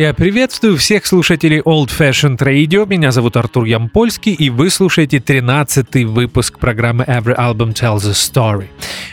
Я 0.00 0.14
приветствую 0.14 0.78
всех 0.78 1.04
слушателей 1.04 1.60
Old 1.60 1.88
Fashioned 1.88 2.38
Radio. 2.38 2.88
Меня 2.88 3.12
зовут 3.12 3.36
Артур 3.36 3.66
Ямпольский, 3.66 4.32
и 4.32 4.48
вы 4.48 4.70
слушаете 4.70 5.18
13-й 5.18 6.04
выпуск 6.06 6.58
программы 6.58 7.04
Every 7.04 7.36
Album 7.36 7.74
Tells 7.74 8.08
a 8.08 8.12
Story. 8.12 8.68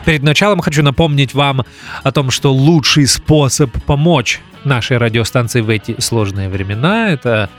Перед 0.05 0.23
началом 0.23 0.61
хочу 0.61 0.81
напомнить 0.83 1.33
вам 1.33 1.65
о 2.03 2.11
том, 2.13 2.31
что 2.31 2.53
лучший 2.53 3.05
способ 3.05 3.69
помочь 3.83 4.39
нашей 4.63 4.95
радиостанции 4.95 5.59
в 5.59 5.69
эти 5.69 5.99
сложные 5.99 6.47
времена— 6.47 7.09
это 7.11 7.49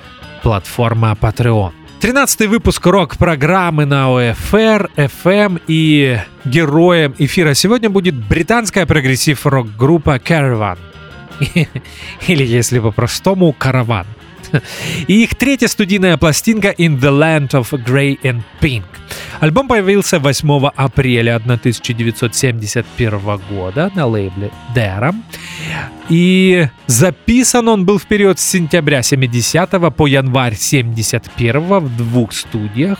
платформа 0.42 1.14
Patreon. 1.20 1.72
13-й 2.00 2.46
выпуск 2.46 2.86
рок-программы 2.86 3.84
на 3.84 4.06
ОФР, 4.30 4.88
FM 4.96 5.60
и 5.66 6.18
героем 6.46 7.14
эфира 7.18 7.52
сегодня 7.52 7.90
будет 7.90 8.14
британская 8.14 8.86
прогрессив-рок-группа 8.86 10.16
Caravan. 10.16 10.78
Или, 12.26 12.44
если 12.44 12.78
по-простому, 12.78 13.52
караван. 13.52 14.06
И 15.06 15.24
их 15.24 15.34
третья 15.34 15.68
студийная 15.68 16.16
пластинка 16.16 16.70
«In 16.70 16.98
the 16.98 17.10
Land 17.10 17.50
of 17.50 17.70
Grey 17.84 18.18
and 18.22 18.42
Pink». 18.60 18.84
Альбом 19.40 19.68
появился 19.68 20.18
8 20.18 20.70
апреля 20.74 21.36
1971 21.36 23.40
года 23.50 23.92
на 23.94 24.06
лейбле 24.06 24.50
Dera. 24.74 25.14
И 26.08 26.66
записан 26.86 27.68
он 27.68 27.84
был 27.84 27.98
в 27.98 28.06
период 28.06 28.38
с 28.38 28.44
сентября 28.44 29.02
70 29.02 29.94
по 29.94 30.06
январь 30.06 30.56
71 30.56 31.60
в 31.60 31.96
двух 31.96 32.32
студиях. 32.32 32.98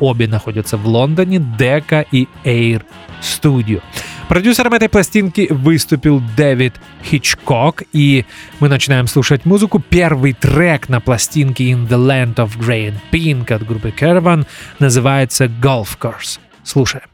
Обе 0.00 0.28
находятся 0.28 0.76
в 0.76 0.86
Лондоне, 0.86 1.38
Дека 1.38 2.04
и 2.12 2.28
Air 2.44 2.82
Studio. 3.20 3.82
Продюсером 4.28 4.74
этой 4.74 4.90
пластинки 4.90 5.48
выступил 5.50 6.22
Дэвид 6.36 6.74
Хичкок, 7.02 7.82
и 7.92 8.26
мы 8.60 8.68
начинаем 8.68 9.06
слушать 9.06 9.46
музыку. 9.46 9.80
Первый 9.80 10.34
трек 10.34 10.90
на 10.90 11.00
пластинке 11.00 11.70
In 11.70 11.88
the 11.88 11.96
Land 11.96 12.34
of 12.34 12.58
Grey 12.58 12.92
and 12.92 12.96
Pink 13.10 13.50
от 13.52 13.66
группы 13.66 13.88
Caravan 13.88 14.46
называется 14.78 15.46
Golf 15.46 15.98
Course. 15.98 16.38
Слушаем. 16.62 17.08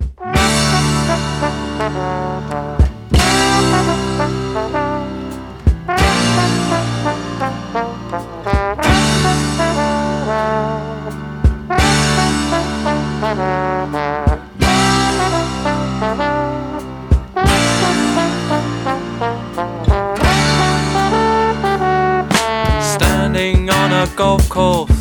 Golf 24.17 24.49
course, 24.49 25.01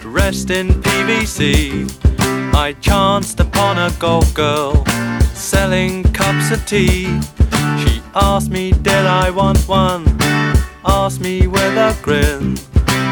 dressed 0.00 0.50
in 0.50 0.68
PVC. 0.68 1.88
I 2.54 2.72
chanced 2.80 3.40
upon 3.40 3.78
a 3.78 3.90
golf 3.98 4.32
girl 4.34 4.84
selling 5.34 6.02
cups 6.12 6.50
of 6.50 6.64
tea. 6.66 7.04
She 7.82 8.02
asked 8.14 8.50
me, 8.50 8.72
did 8.72 9.06
I 9.06 9.30
want 9.30 9.58
one? 9.68 10.04
Asked 10.84 11.20
me 11.20 11.46
with 11.46 11.76
a 11.76 11.96
grin. 12.02 12.56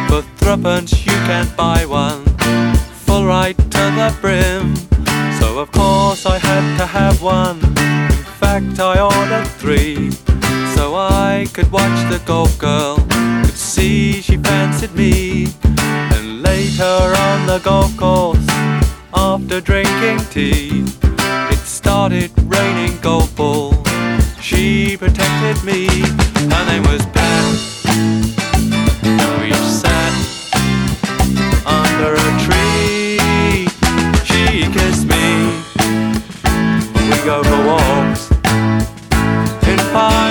For 0.09 0.23
threepence 0.39 1.05
you 1.05 1.12
can 1.29 1.47
buy 1.57 1.85
one, 1.85 2.25
full 3.07 3.27
right 3.27 3.57
to 3.57 3.83
the 3.99 4.17
brim. 4.21 4.77
So 5.39 5.59
of 5.59 5.71
course 5.73 6.27
I 6.27 6.39
had 6.39 6.79
to 6.79 6.87
have 6.87 7.23
one. 7.23 7.59
In 7.59 8.25
fact 8.41 8.81
I 8.81 9.01
ordered 9.01 9.49
three, 9.59 10.11
so 10.88 10.94
I 10.94 11.47
could 11.53 11.71
watch 11.71 11.99
the 12.10 12.19
golf 12.25 12.59
girl 12.59 12.97
could 13.44 13.59
see 13.59 14.22
she 14.22 14.38
fancied 14.38 14.94
me. 14.94 15.49
And 16.15 16.43
later 16.43 16.97
on 17.26 17.47
the 17.47 17.60
golf 17.62 17.94
course, 17.99 18.47
after 19.12 19.60
drinking 19.60 20.21
tea, 20.31 20.84
it 21.53 21.62
started 21.81 22.31
raining 22.54 22.99
golf 23.00 23.37
balls. 23.37 23.87
She 24.41 24.97
protected 24.97 25.62
me, 25.62 25.81
her 26.54 26.65
name 26.71 26.84
was 26.93 27.05
Pat. 27.16 27.44
We 29.41 29.53
sat 29.81 30.15
under 31.81 32.12
a 32.28 32.31
tree. 32.44 33.69
She 34.28 34.43
kissed 34.76 35.06
me. 35.15 35.26
We 37.10 37.16
go 37.31 37.43
for 37.49 37.60
walks 37.72 38.31
in 39.69 39.78
fine 39.93 40.28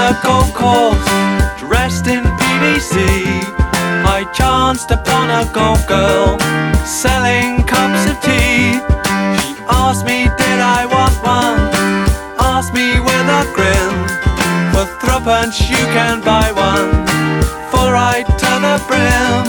the 0.00 0.14
concourse, 0.22 1.08
dressed 1.60 2.06
in 2.06 2.24
PVC. 2.40 2.94
I 4.16 4.24
chanced 4.32 4.90
upon 4.90 5.26
a 5.28 5.44
gold 5.52 5.84
girl 5.86 6.38
selling 6.86 7.62
cups 7.72 8.04
of 8.10 8.16
tea. 8.24 8.80
She 9.40 9.52
asked 9.68 10.04
me, 10.06 10.18
Did 10.40 10.60
I 10.78 10.82
want 10.94 11.16
one? 11.20 11.60
Asked 12.52 12.72
me 12.72 12.88
with 13.08 13.26
a 13.40 13.44
grin. 13.56 13.92
For 14.72 14.86
threepence, 15.00 15.56
you 15.68 15.84
can 15.96 16.16
buy 16.30 16.48
one, 16.70 16.90
full 17.70 17.90
right 17.92 18.28
to 18.42 18.50
the 18.66 18.76
brim. 18.88 19.44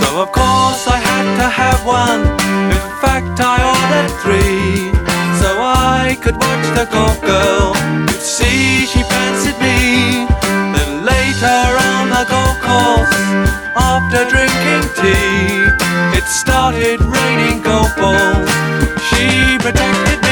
So, 0.00 0.06
of 0.24 0.30
course, 0.32 0.82
I 0.96 0.98
had 1.10 1.26
to 1.40 1.48
have 1.62 1.80
one. 1.86 2.22
In 2.76 2.84
fact, 3.02 3.38
I 3.54 3.58
ordered 3.74 4.12
three. 4.22 4.94
So 5.40 5.48
I 5.60 6.16
could 6.22 6.36
watch 6.36 6.66
the 6.78 6.86
gold 6.90 7.20
girl, 7.20 7.74
could 8.08 8.22
see 8.22 8.86
she 8.86 9.02
fancied 9.02 9.58
me 9.60 9.73
cargo 12.24 12.60
calls 12.60 13.08
after 13.76 14.24
drinking 14.28 14.84
tea. 14.96 16.16
It 16.16 16.24
started 16.24 17.00
raining 17.00 17.62
gold 17.62 17.92
balls. 17.96 18.48
She 19.08 19.58
protected 19.58 20.23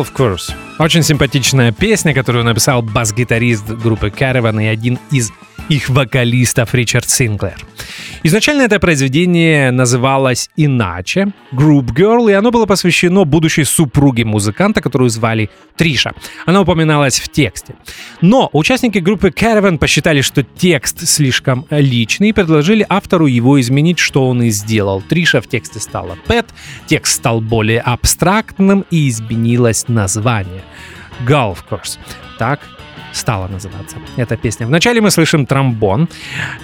of 0.00 0.14
course. 0.14 0.63
Очень 0.76 1.04
симпатичная 1.04 1.70
песня, 1.70 2.12
которую 2.12 2.44
написал 2.44 2.82
бас-гитарист 2.82 3.64
группы 3.70 4.08
Caravan 4.08 4.60
и 4.60 4.66
один 4.66 4.98
из 5.12 5.30
их 5.68 5.88
вокалистов 5.88 6.74
Ричард 6.74 7.08
Синклер. 7.08 7.56
Изначально 8.24 8.62
это 8.62 8.80
произведение 8.80 9.70
называлось 9.70 10.50
иначе 10.56 11.32
Group 11.52 11.94
Girl, 11.94 12.30
и 12.30 12.34
оно 12.34 12.50
было 12.50 12.66
посвящено 12.66 13.24
будущей 13.24 13.64
супруге 13.64 14.24
музыканта, 14.24 14.80
которую 14.80 15.10
звали 15.10 15.48
Триша. 15.76 16.12
Она 16.44 16.62
упоминалась 16.62 17.20
в 17.20 17.28
тексте. 17.28 17.76
Но 18.20 18.50
участники 18.52 18.98
группы 18.98 19.28
Caravan 19.28 19.78
посчитали, 19.78 20.22
что 20.22 20.42
текст 20.42 21.06
слишком 21.06 21.66
личный 21.70 22.30
и 22.30 22.32
предложили 22.32 22.84
автору 22.88 23.26
его 23.26 23.60
изменить, 23.60 23.98
что 23.98 24.28
он 24.28 24.42
и 24.42 24.50
сделал. 24.50 25.02
Триша 25.02 25.40
в 25.40 25.46
тексте 25.46 25.78
стала 25.78 26.16
Пэт, 26.26 26.46
текст 26.86 27.14
стал 27.14 27.40
более 27.40 27.80
абстрактным 27.80 28.84
и 28.90 29.08
изменилось 29.08 29.86
название. 29.86 30.63
Golf 31.26 31.58
Course. 31.68 31.98
Так 32.38 32.60
стала 33.14 33.48
называться 33.48 33.96
эта 34.16 34.36
песня. 34.36 34.66
Вначале 34.66 35.00
мы 35.00 35.10
слышим 35.10 35.46
тромбон, 35.46 36.08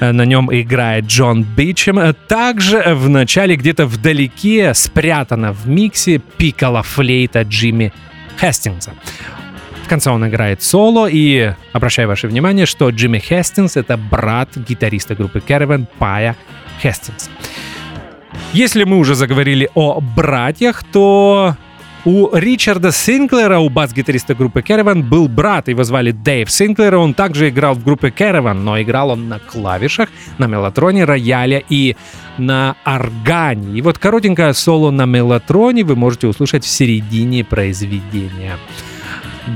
э, 0.00 0.12
на 0.12 0.24
нем 0.24 0.50
играет 0.52 1.06
Джон 1.06 1.44
Бичем. 1.44 2.14
Также 2.28 2.94
в 2.94 3.08
начале 3.08 3.56
где-то 3.56 3.86
вдалеке 3.86 4.74
спрятана 4.74 5.52
в 5.52 5.68
миксе 5.68 6.18
пикала 6.18 6.82
флейта 6.82 7.42
Джимми 7.42 7.92
Хестингса. 8.40 8.92
В 9.84 9.88
конце 9.88 10.10
он 10.10 10.26
играет 10.28 10.62
соло, 10.62 11.08
и 11.10 11.52
обращаю 11.72 12.08
ваше 12.08 12.28
внимание, 12.28 12.66
что 12.66 12.90
Джимми 12.90 13.18
Хестингс— 13.18 13.76
это 13.76 13.96
брат 13.96 14.56
гитариста 14.56 15.14
группы 15.14 15.42
Caravan 15.46 15.86
Пая 15.98 16.36
Хестингс. 16.82 17.28
Если 18.52 18.84
мы 18.84 18.98
уже 18.98 19.14
заговорили 19.14 19.68
о 19.74 20.00
братьях, 20.00 20.82
то 20.92 21.56
у 22.04 22.34
Ричарда 22.34 22.92
Синклера, 22.92 23.58
у 23.58 23.68
бас-гитариста 23.68 24.34
группы 24.34 24.60
Caravan, 24.60 25.02
был 25.02 25.28
брат, 25.28 25.68
его 25.68 25.84
звали 25.84 26.12
Дэйв 26.12 26.50
Синклер, 26.50 26.96
он 26.96 27.14
также 27.14 27.48
играл 27.48 27.74
в 27.74 27.84
группе 27.84 28.08
Caravan, 28.08 28.54
но 28.54 28.80
играл 28.80 29.10
он 29.10 29.28
на 29.28 29.38
клавишах, 29.38 30.08
на 30.38 30.46
мелатроне, 30.46 31.04
рояле 31.04 31.64
и 31.68 31.96
на 32.38 32.76
органе. 32.84 33.78
И 33.78 33.82
вот 33.82 33.98
коротенькое 33.98 34.54
соло 34.54 34.90
на 34.90 35.06
мелатроне 35.06 35.84
вы 35.84 35.96
можете 35.96 36.26
услышать 36.26 36.64
в 36.64 36.68
середине 36.68 37.44
произведения. 37.44 38.56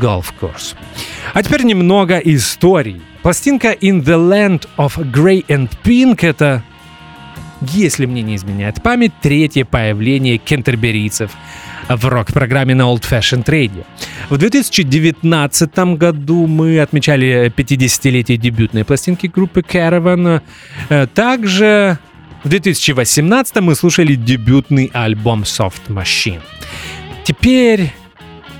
Golf 0.01 0.27
Course. 0.41 0.75
А 1.33 1.43
теперь 1.43 1.65
немного 1.65 2.19
историй. 2.19 3.01
Пластинка 3.23 3.73
In 3.73 4.03
the 4.03 4.19
Land 4.19 4.69
of 4.77 4.97
Grey 5.11 5.45
and 5.47 5.71
Pink— 5.83 6.19
это 6.27 6.63
если 7.73 8.07
мне 8.07 8.23
не 8.23 8.37
изменяет 8.37 8.83
память, 8.83 9.13
третье 9.23 9.65
появление 9.65 10.39
кентерберийцев 10.39 11.31
в 11.89 12.05
рок-программе 12.07 12.75
на 12.75 12.83
Old 12.83 13.03
Fashioned 13.03 13.45
Radio. 13.45 13.85
В 14.31 14.39
2019 14.39 15.79
году 15.97 16.47
мы 16.47 16.81
отмечали 16.81 17.53
50-летие 17.55 18.37
дебютной 18.37 18.85
пластинки 18.85 19.27
группы 19.27 19.61
Caravan. 19.61 20.43
Э, 20.89 21.07
также 21.07 21.99
в 22.43 22.49
2018 22.49 23.57
мы 23.57 23.75
слушали 23.75 24.15
дебютный 24.15 24.91
альбом 24.93 25.43
Soft 25.43 25.89
Machine. 25.89 26.41
Теперь 27.25 27.93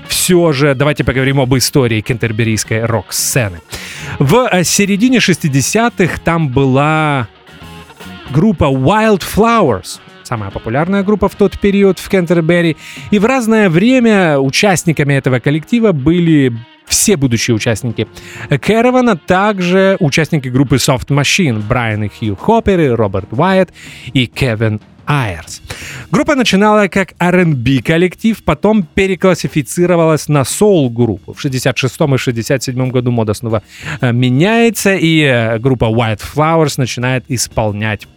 все 0.07 0.51
же 0.53 0.75
давайте 0.75 1.03
поговорим 1.03 1.39
об 1.39 1.55
истории 1.55 2.01
кентерберийской 2.01 2.85
рок-сцены. 2.85 3.61
В 4.19 4.47
э, 4.51 4.63
середине 4.63 5.17
60-х 5.17 6.19
там 6.23 6.49
была 6.49 7.27
группа 8.31 8.65
Wildflowers, 8.65 9.99
самая 10.23 10.51
популярная 10.51 11.03
группа 11.03 11.29
в 11.29 11.35
тот 11.35 11.59
период 11.59 11.99
в 11.99 12.09
Кентербери. 12.09 12.77
И 13.11 13.19
в 13.19 13.25
разное 13.25 13.69
время 13.69 14.39
участниками 14.39 15.13
этого 15.13 15.39
коллектива 15.39 15.91
были 15.91 16.53
все 16.85 17.17
будущие 17.17 17.55
участники 17.55 18.07
Кэрована, 18.49 19.17
также 19.17 19.97
участники 19.99 20.47
группы 20.49 20.75
Soft 20.75 21.07
Machine, 21.07 21.61
Брайан 21.67 22.03
и 22.03 22.09
Хью 22.09 22.35
Хопперы, 22.35 22.95
Роберт 22.95 23.29
Уайт 23.31 23.73
и 24.13 24.27
Кевин 24.27 24.79
Айрс. 25.07 25.61
Группа 26.11 26.35
начинала 26.35 26.87
как 26.87 27.13
R&B 27.19 27.81
коллектив, 27.83 28.43
потом 28.43 28.83
переклассифицировалась 28.83 30.27
на 30.27 30.43
соул-группу. 30.43 31.33
В 31.33 31.41
66 31.41 31.95
и 32.01 32.17
67 32.17 32.89
году 32.89 33.11
мода 33.11 33.33
снова 33.33 33.61
э, 34.01 34.11
меняется, 34.11 34.95
и 34.95 35.21
э, 35.21 35.59
группа 35.59 35.85
White 35.85 36.21
Flowers 36.35 36.75
начинает 36.77 37.25
исполнять 37.27 38.07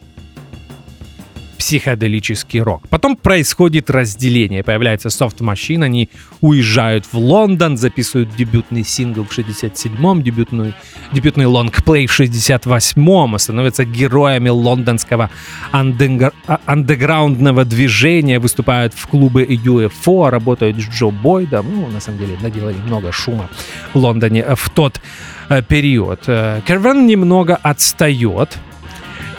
психоделический 1.59 2.61
рок. 2.61 2.89
Потом 2.89 3.17
происходит 3.17 3.91
разделение. 3.91 4.63
Появляется 4.63 5.09
Soft 5.09 5.39
Machine, 5.39 5.85
они 5.85 6.09
уезжают 6.41 7.05
в 7.13 7.19
Лондон, 7.19 7.77
записывают 7.77 8.35
дебютный 8.37 8.85
сингл 8.85 9.25
в 9.25 9.37
67-м, 9.37 10.23
дебютный, 10.23 10.75
дебютный 11.13 11.47
лонгплей 11.47 12.07
в 12.07 12.19
68-м, 12.19 13.39
становятся 13.39 13.85
героями 13.85 14.49
лондонского 14.49 15.31
андегр, 15.73 16.33
а, 16.47 16.61
андеграундного 16.65 17.65
движения, 17.65 18.39
выступают 18.39 18.95
в 18.95 19.07
клубы 19.09 19.45
UFO, 19.45 20.31
работают 20.31 20.77
с 20.77 20.89
Джо 20.89 21.11
Бойдом. 21.11 21.67
Ну, 21.75 21.89
на 21.89 22.01
самом 22.01 22.21
деле, 22.21 22.39
наделали 22.41 22.77
много 22.87 23.11
шума 23.11 23.51
в 23.95 23.99
Лондоне 23.99 24.45
в 24.55 24.71
тот 24.71 25.01
э, 25.49 25.63
период. 25.63 26.21
Caravan 26.21 27.07
немного 27.07 27.57
отстает 27.57 28.59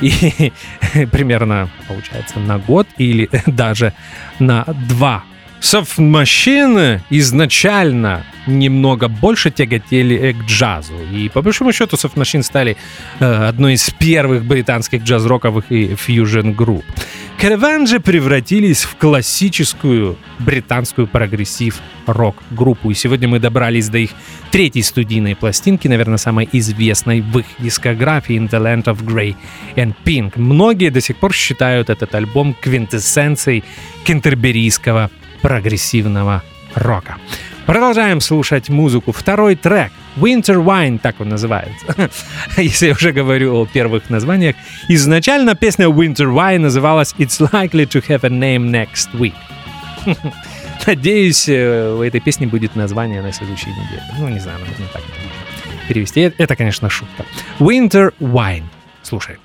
и 0.01 0.51
примерно, 1.11 1.69
получается, 1.87 2.39
на 2.39 2.57
год 2.57 2.87
или 2.97 3.29
даже 3.45 3.93
на 4.39 4.65
два. 4.87 5.23
Soft 5.61 6.12
Machine 6.12 7.01
изначально 7.09 8.23
немного 8.47 9.09
больше 9.09 9.51
тяготели 9.51 10.31
к 10.31 10.45
джазу. 10.45 10.93
И 11.11 11.27
по 11.29 11.41
большому 11.41 11.73
счету 11.73 11.97
Soft 11.97 12.43
стали 12.43 12.77
э, 13.19 13.25
одной 13.25 13.73
из 13.73 13.89
первых 13.89 14.45
британских 14.45 15.03
джаз-роковых 15.03 15.65
и 15.69 15.95
фьюжн-групп. 15.95 16.85
Caravan 17.39 18.01
превратились 18.01 18.83
в 18.83 18.97
классическую 18.97 20.17
британскую 20.39 21.07
прогрессив-рок-группу. 21.07 22.91
И 22.91 22.93
сегодня 22.93 23.29
мы 23.29 23.39
добрались 23.39 23.87
до 23.87 23.99
их 23.99 24.09
третьей 24.51 24.81
студийной 24.81 25.37
пластинки, 25.37 25.87
наверное, 25.87 26.17
самой 26.17 26.49
известной 26.51 27.21
в 27.21 27.39
их 27.39 27.45
дискографии 27.59 28.35
In 28.35 28.49
the 28.49 28.61
Land 28.61 28.93
of 28.93 29.05
Grey 29.05 29.37
and 29.77 29.95
Pink. 30.03 30.33
Многие 30.35 30.89
до 30.89 30.99
сих 30.99 31.15
пор 31.15 31.33
считают 31.33 31.89
этот 31.89 32.13
альбом 32.13 32.53
квинтэссенцией 32.59 33.63
кентерберийского 34.03 35.09
прогрессивного 35.41 36.43
рока. 36.75 37.15
Продолжаем 37.65 38.19
слушать 38.19 38.67
музыку. 38.67 39.13
Второй 39.13 39.55
трек 39.55 39.93
Winter 40.19 40.63
Wine, 40.63 40.99
так 40.99 41.19
он 41.19 41.29
называется. 41.29 42.09
Если 42.57 42.87
я 42.87 42.93
уже 42.93 43.11
говорю 43.11 43.55
о 43.55 43.65
первых 43.65 44.09
названиях. 44.09 44.55
Изначально 44.89 45.55
песня 45.55 45.87
Winter 45.87 46.33
Wine 46.33 46.59
называлась 46.59 47.13
It's 47.17 47.39
Likely 47.51 47.85
to 47.87 48.03
Have 48.07 48.23
a 48.23 48.29
Name 48.29 48.69
Next 48.69 49.09
Week. 49.13 49.33
Надеюсь, 50.87 51.47
э, 51.49 51.95
у 51.97 52.01
этой 52.01 52.19
песни 52.19 52.45
будет 52.45 52.75
название 52.75 53.21
на 53.21 53.31
следующей 53.31 53.69
неделе. 53.69 54.03
Ну, 54.17 54.29
не 54.29 54.39
знаю, 54.39 54.59
наверное, 54.59 54.87
так 54.93 55.03
перевести. 55.87 56.31
Это, 56.37 56.55
конечно, 56.55 56.89
шутка. 56.89 57.25
Winter 57.59 58.13
Wine. 58.19 58.65
Слушай. 59.03 59.37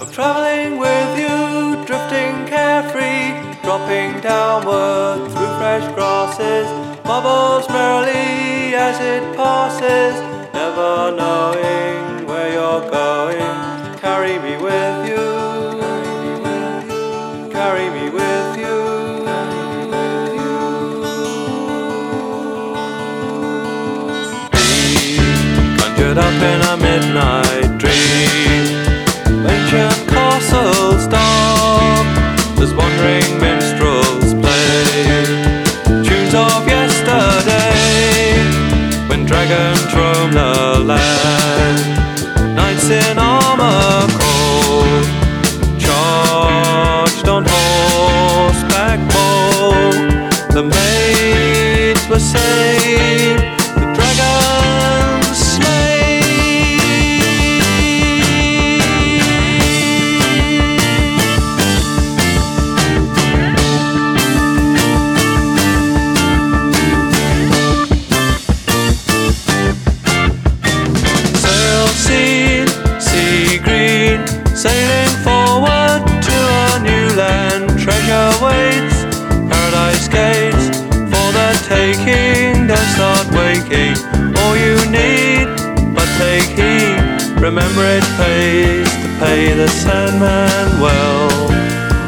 of 0.00 0.12
traveling 0.12 0.78
with 0.78 1.18
you, 1.18 1.84
drifting 1.86 2.46
carefree, 2.46 3.32
dropping 3.62 4.20
downward 4.20 5.28
through 5.30 5.54
fresh 5.58 5.86
grasses, 5.94 6.68
bubbles 7.02 7.68
merrily 7.68 8.74
as 8.74 9.00
it 9.00 9.36
passes, 9.36 10.14
never 10.54 11.16
knowing 11.16 11.85
in 26.42 26.60
a 26.62 26.76
midnight 26.76 27.78
dream. 27.78 28.64
Ancient 29.46 30.08
castles 30.08 31.06
dark, 31.06 32.06
as 32.60 32.72
wandering 32.74 33.38
minstrels 33.40 34.34
play 34.34 35.24
tunes 36.04 36.34
of 36.34 36.66
yesterday. 36.66 38.38
When 39.08 39.24
dragons 39.24 39.86
Remember 87.46 87.84
it 87.84 88.02
pays 88.18 88.90
to 89.02 89.08
pay 89.20 89.54
the 89.54 89.68
Sandman 89.68 90.80
well. 90.80 91.30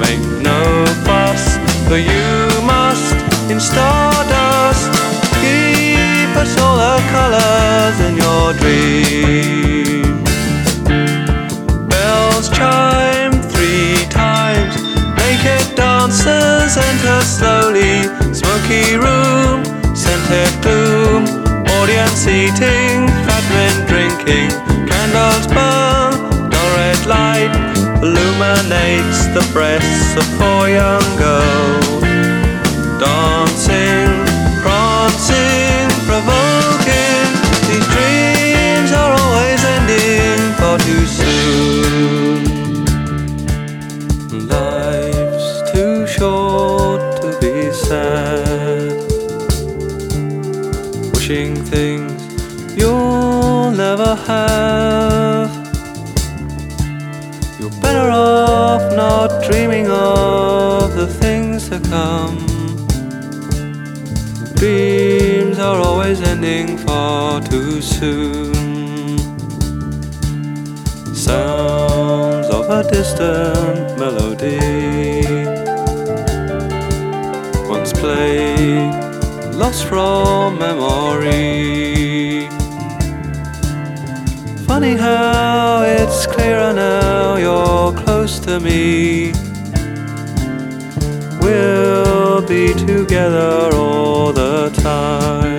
Make 0.00 0.18
no 0.42 0.84
fuss, 1.06 1.56
for 1.86 1.96
you 1.96 2.50
must 2.66 3.14
in 3.48 3.60
stardust 3.60 4.90
keep 5.38 6.34
us 6.34 6.58
all 6.58 6.76
the 6.76 6.98
colors 7.14 7.96
in 8.08 8.16
your 8.18 8.52
dream. 8.58 10.24
Bells 11.86 12.48
chime 12.50 13.40
three 13.40 13.94
times, 14.10 14.74
naked 15.22 15.76
dancers 15.76 16.76
enter 16.76 17.20
slowly. 17.22 18.02
Smoky 18.34 18.96
room, 18.96 19.62
scented 19.94 20.50
gloom, 20.62 21.22
audience 21.78 22.26
eating, 22.26 23.06
fat 23.22 23.44
men 23.54 23.86
drinking, 23.86 24.50
candles 25.18 25.46
burn, 25.48 26.50
dull 26.50 26.70
red 26.76 27.06
light 27.06 27.52
illuminates 28.02 29.26
the 29.34 29.44
breasts 29.52 30.16
of 30.16 30.26
four 30.38 30.68
young 30.68 31.08
girls. 31.16 32.02
Dancing, 33.00 34.12
prancing, 34.62 35.88
provoking, 36.06 36.47
to 61.68 61.78
come. 61.80 62.38
Dreams 64.54 65.58
are 65.58 65.76
always 65.76 66.22
ending 66.22 66.78
far 66.78 67.42
too 67.42 67.82
soon. 67.82 69.18
Sounds 71.14 72.46
of 72.48 72.70
a 72.70 72.82
distant 72.90 73.98
melody. 73.98 74.56
Once 77.68 77.92
played, 77.92 78.94
lost 79.52 79.84
from 79.84 80.58
memory. 80.58 82.48
Funny 84.66 84.96
how 84.96 85.82
it's 85.82 86.26
clearer 86.26 86.72
now 86.72 87.36
you're 87.36 87.92
close 87.92 88.38
to 88.38 88.58
me. 88.58 89.37
We'll 91.48 92.42
be 92.42 92.74
together 92.74 93.70
all 93.72 94.34
the 94.34 94.68
time. 94.68 95.57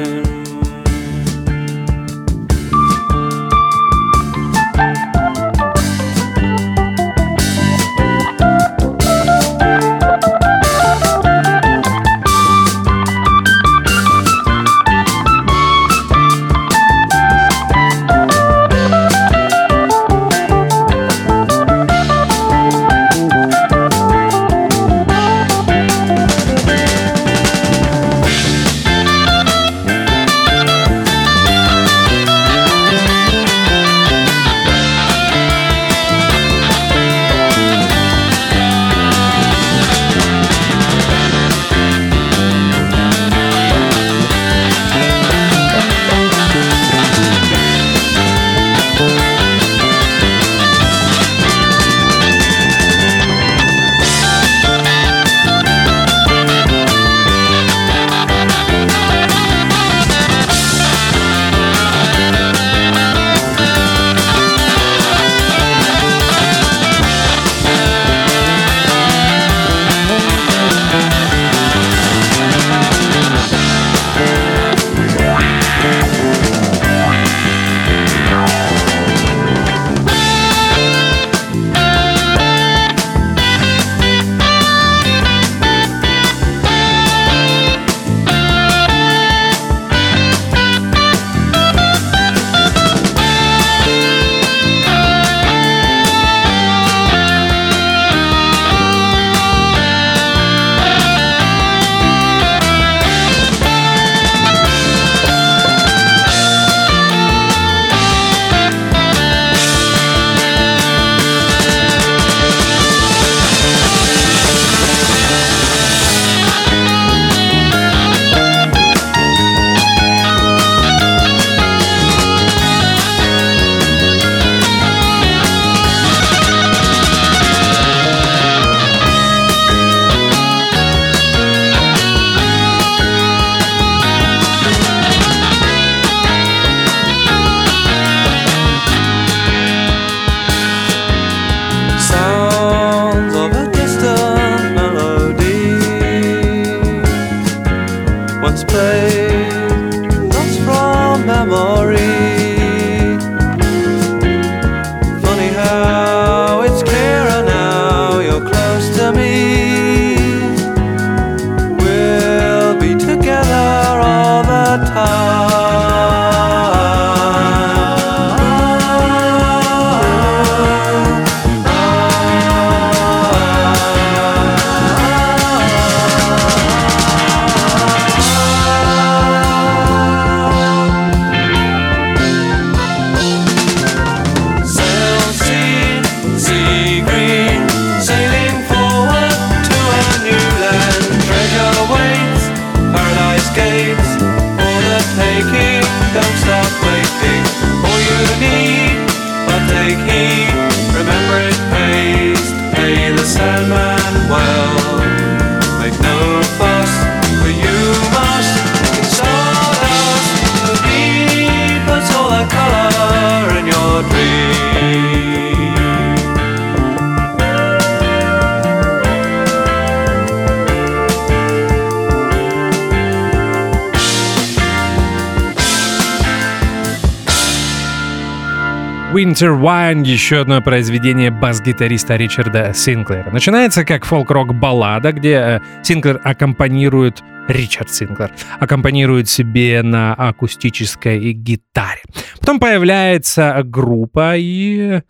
Winter 229.40 229.58
Wine, 229.58 230.06
еще 230.06 230.42
одно 230.42 230.62
произведение 230.62 231.32
бас-гитариста 231.32 232.18
Ричарда 232.18 232.74
Синклера. 232.74 233.32
Начинается 233.32 233.86
как 233.86 234.04
фолк-рок 234.04 234.54
баллада, 234.54 235.14
где 235.14 235.34
э, 235.34 235.60
Синклер 235.82 236.20
аккомпанирует 236.26 237.24
Ричард 237.48 237.90
Синклер 237.90 238.32
аккомпанирует 238.60 239.30
себе 239.30 239.82
на 239.82 240.14
акустической 240.14 241.32
гитаре. 241.32 242.02
Потом 242.42 242.60
появляется 242.60 243.62
группа, 243.64 244.36
и 244.36 245.04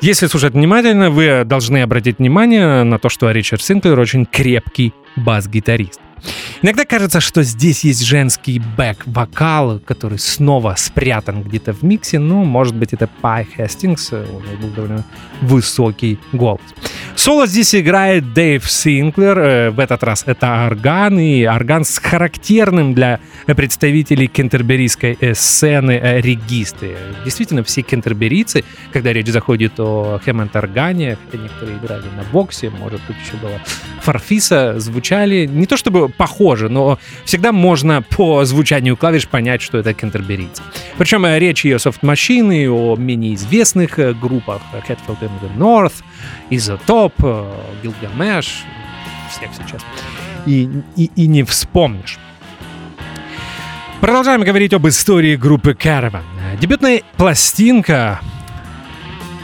если 0.00 0.26
слушать 0.26 0.54
внимательно, 0.54 1.10
вы 1.10 1.44
должны 1.44 1.82
обратить 1.82 2.18
внимание 2.18 2.82
на 2.82 2.98
то, 2.98 3.08
что 3.08 3.30
Ричард 3.30 3.62
Синклер 3.62 4.00
очень 4.00 4.26
крепкий 4.26 4.94
бас-гитарист. 5.14 6.00
Иногда 6.62 6.84
кажется, 6.84 7.20
что 7.20 7.42
здесь 7.42 7.84
есть 7.84 8.02
женский 8.02 8.60
бэк-вокал, 8.76 9.80
который 9.80 10.18
снова 10.18 10.74
спрятан 10.76 11.42
где-то 11.42 11.72
в 11.72 11.82
миксе. 11.82 12.18
Ну, 12.18 12.44
может 12.44 12.74
быть, 12.74 12.92
это 12.92 13.08
Пай 13.20 13.46
Хестингс, 13.56 14.12
него 14.12 14.56
был 14.60 14.68
довольно 14.70 15.04
высокий 15.40 16.18
голос. 16.32 16.60
Соло 17.16 17.46
здесь 17.46 17.74
играет 17.74 18.34
Дэйв 18.34 18.70
Синклер, 18.70 19.38
э, 19.38 19.70
в 19.70 19.80
этот 19.80 20.02
раз 20.04 20.24
это 20.26 20.66
орган, 20.66 21.18
и 21.18 21.46
орган 21.46 21.84
с 21.84 21.98
характерным 21.98 22.94
для 22.94 23.20
представителей 23.46 24.26
кентерберийской 24.26 25.16
э, 25.18 25.34
сцены 25.34 25.92
э, 25.92 26.20
регисты. 26.20 26.94
Действительно, 27.24 27.64
все 27.64 27.80
кентерберийцы, 27.80 28.64
когда 28.92 29.14
речь 29.14 29.28
заходит 29.28 29.80
о 29.80 30.20
хэммонд-органе, 30.24 31.16
хотя 31.24 31.42
некоторые 31.42 31.78
играли 31.78 32.04
на 32.16 32.22
боксе, 32.32 32.70
может 32.70 33.00
быть, 33.08 33.16
еще 33.26 33.38
было 33.38 33.60
фарфиса, 34.02 34.78
звучали 34.78 35.46
не 35.46 35.66
то 35.66 35.76
чтобы 35.78 36.10
похоже, 36.10 36.68
но 36.68 36.98
всегда 37.24 37.50
можно 37.50 38.02
по 38.02 38.44
звучанию 38.44 38.96
клавиш 38.96 39.26
понять, 39.26 39.62
что 39.62 39.78
это 39.78 39.94
кентерберийцы. 39.94 40.62
Причем 40.98 41.26
речь 41.26 41.64
и 41.64 41.72
о 41.72 41.78
и 41.78 42.68
о 42.68 42.96
менее 42.96 43.34
известных 43.34 43.98
группах 44.20 44.60
Hatfield 44.86 45.18
the 45.40 45.56
North, 45.56 46.02
Изотоп, 46.50 47.14
Гилгамеш, 47.82 48.64
всех 49.30 49.50
сейчас. 49.54 49.82
И, 50.46 50.68
и, 50.96 51.10
и 51.16 51.26
не 51.26 51.42
вспомнишь. 51.42 52.18
Продолжаем 54.00 54.42
говорить 54.42 54.72
об 54.72 54.86
истории 54.86 55.36
группы 55.36 55.72
Caravan. 55.72 56.22
Дебютная 56.60 57.02
пластинка 57.16 58.20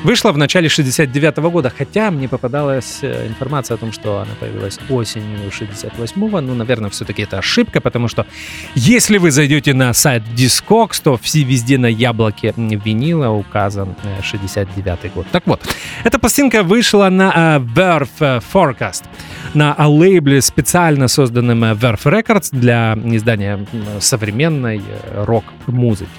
Вышла 0.04 0.32
в 0.32 0.38
начале 0.38 0.68
69 0.68 1.36
года, 1.38 1.70
хотя 1.76 2.10
мне 2.10 2.28
попадалась 2.28 2.98
э, 3.02 3.28
информация 3.28 3.76
о 3.76 3.78
том, 3.78 3.92
что 3.92 4.18
она 4.18 4.32
появилась 4.40 4.80
осенью 4.88 5.38
68-го. 5.50 6.40
Ну, 6.40 6.54
наверное, 6.54 6.90
все-таки 6.90 7.22
это 7.22 7.38
ошибка, 7.38 7.80
потому 7.80 8.08
что 8.08 8.26
если 8.74 9.18
вы 9.18 9.30
зайдете 9.30 9.74
на 9.74 9.92
сайт 9.92 10.24
Discogs, 10.36 11.00
то 11.04 11.16
все 11.16 11.44
везде 11.44 11.78
на 11.78 11.86
яблоке 11.86 12.52
винила 12.56 13.28
указан 13.28 13.94
69 14.22 14.98
э, 15.04 15.08
год. 15.14 15.26
Так 15.30 15.46
вот, 15.46 15.60
эта 16.02 16.18
пластинка 16.18 16.64
вышла 16.64 17.08
на 17.08 17.58
uh, 17.58 17.64
Verve 17.74 18.42
Forecast, 18.52 19.04
на 19.54 19.76
лейбле, 19.86 20.42
специально 20.42 21.06
созданном 21.06 21.62
Verve 21.74 22.02
Records 22.02 22.48
для 22.50 22.98
издания 23.04 23.64
современной 24.00 24.82
рок-музыки. 25.14 26.10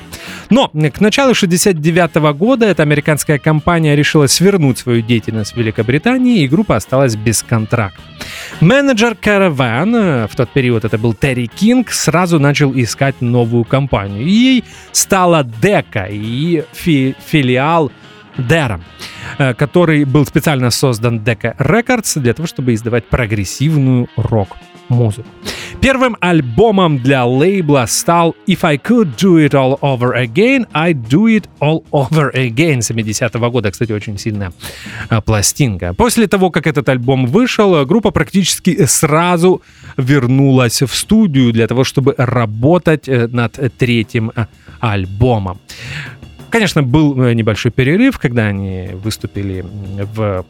Но 0.49 0.69
к 0.69 0.99
началу 0.99 1.33
69 1.33 2.15
года 2.37 2.65
эта 2.65 2.83
американская 2.83 3.39
компания 3.39 3.72
решила 3.95 4.27
свернуть 4.27 4.77
свою 4.77 5.01
деятельность 5.01 5.53
в 5.53 5.57
Великобритании, 5.57 6.43
и 6.43 6.47
группа 6.47 6.75
осталась 6.75 7.15
без 7.15 7.43
контракта. 7.43 8.01
Менеджер 8.61 9.13
Caravan, 9.13 9.95
э, 9.95 10.27
в 10.27 10.35
тот 10.35 10.49
период 10.49 10.85
это 10.85 10.97
был 10.97 11.13
Терри 11.13 11.47
Кинг, 11.47 11.91
сразу 11.91 12.39
начал 12.39 12.71
искать 12.73 13.21
новую 13.21 13.63
компанию. 13.63 14.25
Ей 14.27 14.63
стала 14.91 15.43
Дека 15.43 16.07
и 16.09 16.63
фи 16.73 17.15
филиал 17.25 17.91
Дером, 18.37 18.83
э, 19.37 19.53
который 19.53 20.05
был 20.05 20.25
специально 20.25 20.71
создан 20.71 21.23
Дека 21.23 21.55
Records 21.59 22.19
для 22.19 22.33
того, 22.33 22.47
чтобы 22.47 22.73
издавать 22.73 23.05
прогрессивную 23.07 24.07
рок 24.15 24.57
музыку. 24.89 25.27
Первым 25.81 26.15
альбомом 26.21 26.99
для 26.99 27.25
лейбла 27.25 27.85
стал 27.87 28.35
If 28.47 28.59
I 28.61 28.77
Could 28.77 29.15
Do 29.17 29.45
It 29.45 29.51
All 29.51 29.77
Over 29.81 30.15
Again, 30.15 30.65
I'd 30.73 31.09
Do 31.09 31.25
It 31.25 31.49
All 31.59 31.83
Over 31.91 32.33
Again 32.33 32.79
70-го 32.79 33.51
года. 33.51 33.69
Кстати, 33.69 33.91
очень 33.91 34.17
сильная 34.17 34.53
а, 35.09 35.19
пластинка. 35.19 35.93
После 35.93 36.27
того, 36.27 36.51
как 36.51 36.67
этот 36.67 36.87
альбом 36.87 37.25
вышел, 37.25 37.85
группа 37.85 38.11
практически 38.11 38.85
сразу 38.85 39.61
вернулась 39.97 40.81
в 40.81 40.95
студию 40.95 41.51
для 41.51 41.67
того, 41.67 41.83
чтобы 41.83 42.15
работать 42.17 43.09
э, 43.09 43.27
над 43.27 43.59
третьим 43.77 44.31
а, 44.35 44.47
альбомом. 44.79 45.59
Конечно, 46.49 46.81
был 46.83 47.21
э, 47.21 47.33
небольшой 47.33 47.71
перерыв, 47.71 48.19
когда 48.19 48.43
они 48.43 48.89
выступили 48.93 49.65
в 50.15 50.45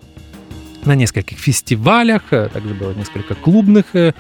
на 0.85 0.95
нескольких 0.95 1.37
фестивалях, 1.37 2.21
э, 2.31 2.49
также 2.51 2.73
было 2.73 2.93
несколько 2.93 3.35
клубных 3.35 3.85
э, 3.93 4.13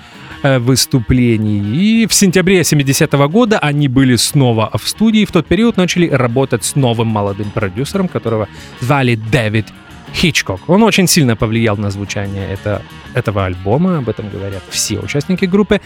э, 0.43 0.59
выступлений. 0.59 1.59
И 1.75 2.07
в 2.07 2.13
сентябре 2.13 2.61
70-го 2.61 3.29
года 3.29 3.59
они 3.59 3.87
были 3.87 4.15
снова 4.15 4.69
в 4.73 4.87
студии. 4.87 5.25
В 5.25 5.31
тот 5.31 5.47
период 5.47 5.77
начали 5.77 6.09
работать 6.09 6.63
с 6.63 6.75
новым 6.75 7.07
молодым 7.07 7.51
продюсером, 7.51 8.07
которого 8.07 8.47
звали 8.81 9.15
Дэвид 9.15 9.67
Хичкок. 10.13 10.69
Он 10.69 10.83
очень 10.83 11.07
сильно 11.07 11.35
повлиял 11.35 11.77
на 11.77 11.89
звучание 11.89 12.47
это, 12.49 12.81
этого 13.15 13.45
альбома, 13.45 13.97
об 13.97 14.09
этом 14.09 14.29
говорят 14.29 14.61
все 14.69 14.99
участники 14.99 15.45
группы. 15.45 15.81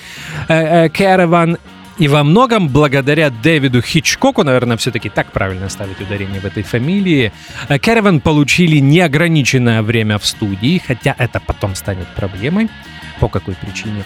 Caravan 0.50 1.58
и 2.00 2.08
во 2.08 2.24
многом 2.24 2.70
благодаря 2.70 3.30
Дэвиду 3.30 3.82
Хичкоку, 3.82 4.44
наверное, 4.44 4.78
все-таки 4.78 5.10
так 5.10 5.32
правильно 5.32 5.70
ставить 5.70 6.00
ударение 6.00 6.40
в 6.40 6.46
этой 6.46 6.64
фамилии, 6.64 7.32
Caravan 7.70 8.20
получили 8.20 8.78
неограниченное 8.78 9.82
время 9.82 10.20
в 10.20 10.26
студии, 10.26 10.82
хотя 10.86 11.16
это 11.18 11.40
потом 11.40 11.76
станет 11.76 12.08
проблемой. 12.16 12.70
По 13.20 13.28
какой 13.28 13.56
причине? 13.56 14.04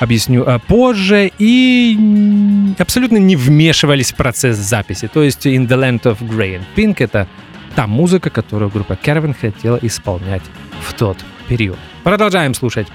Объясню 0.00 0.44
а, 0.46 0.58
позже. 0.58 1.30
И 1.38 2.74
абсолютно 2.78 3.18
не 3.18 3.36
вмешивались 3.36 4.12
в 4.12 4.16
процесс 4.16 4.56
записи. 4.56 5.08
То 5.12 5.22
есть 5.22 5.46
In 5.46 5.68
the 5.68 5.78
Land 5.78 6.02
of 6.02 6.18
Grey 6.20 6.58
and 6.58 6.64
Pink 6.74 6.96
это 6.98 7.28
та 7.74 7.86
музыка, 7.86 8.30
которую 8.30 8.70
группа 8.70 8.94
Caravan 8.94 9.34
хотела 9.38 9.78
исполнять 9.82 10.42
в 10.80 10.94
тот 10.94 11.18
период. 11.48 11.78
Продолжаем 12.04 12.54
слушать 12.54 12.86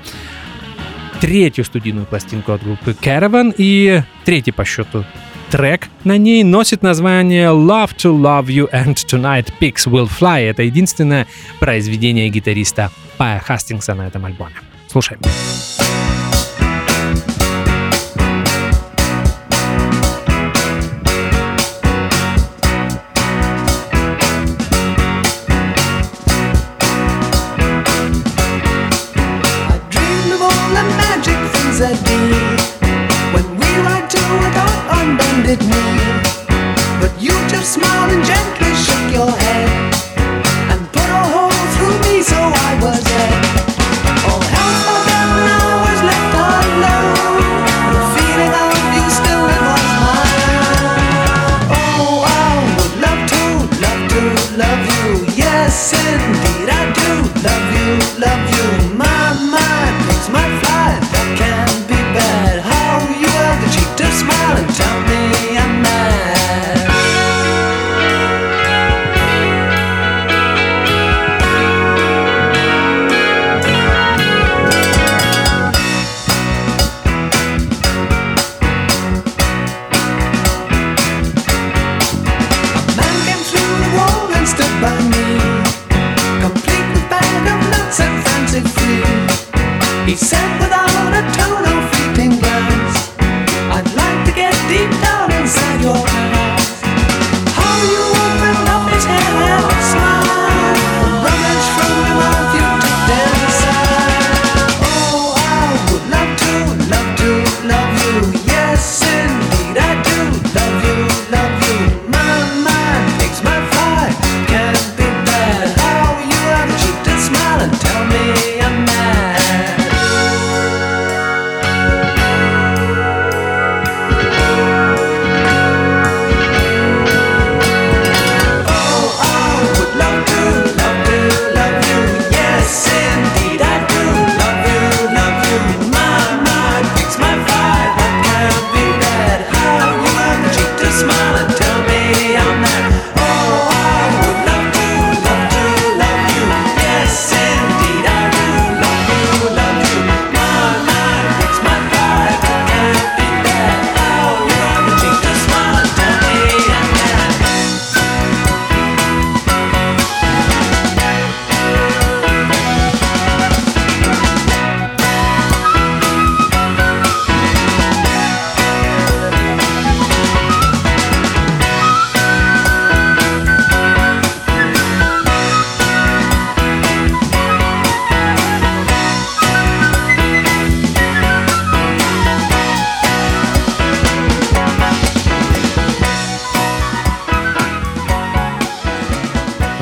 третью 1.19 1.65
студийную 1.65 2.05
пластинку 2.05 2.51
от 2.51 2.63
группы 2.63 2.91
Caravan 2.91 3.53
и 3.57 4.01
третий 4.25 4.51
по 4.51 4.65
счету 4.65 5.05
трек 5.49 5.87
на 6.03 6.17
ней 6.17 6.43
носит 6.43 6.81
название 6.83 7.47
Love 7.47 7.95
to 7.95 8.15
Love 8.15 8.47
You 8.47 8.71
and 8.71 8.95
Tonight 8.95 9.51
Pigs 9.59 9.87
Will 9.87 10.09
Fly. 10.09 10.49
Это 10.49 10.63
единственное 10.63 11.27
произведение 11.59 12.29
гитариста 12.29 12.91
Пая 13.17 13.39
Хастингса 13.39 13.95
на 13.95 14.07
этом 14.07 14.25
альбоме. 14.25 14.55
Слушаем. 14.87 15.19
Слушаем. 15.23 16.18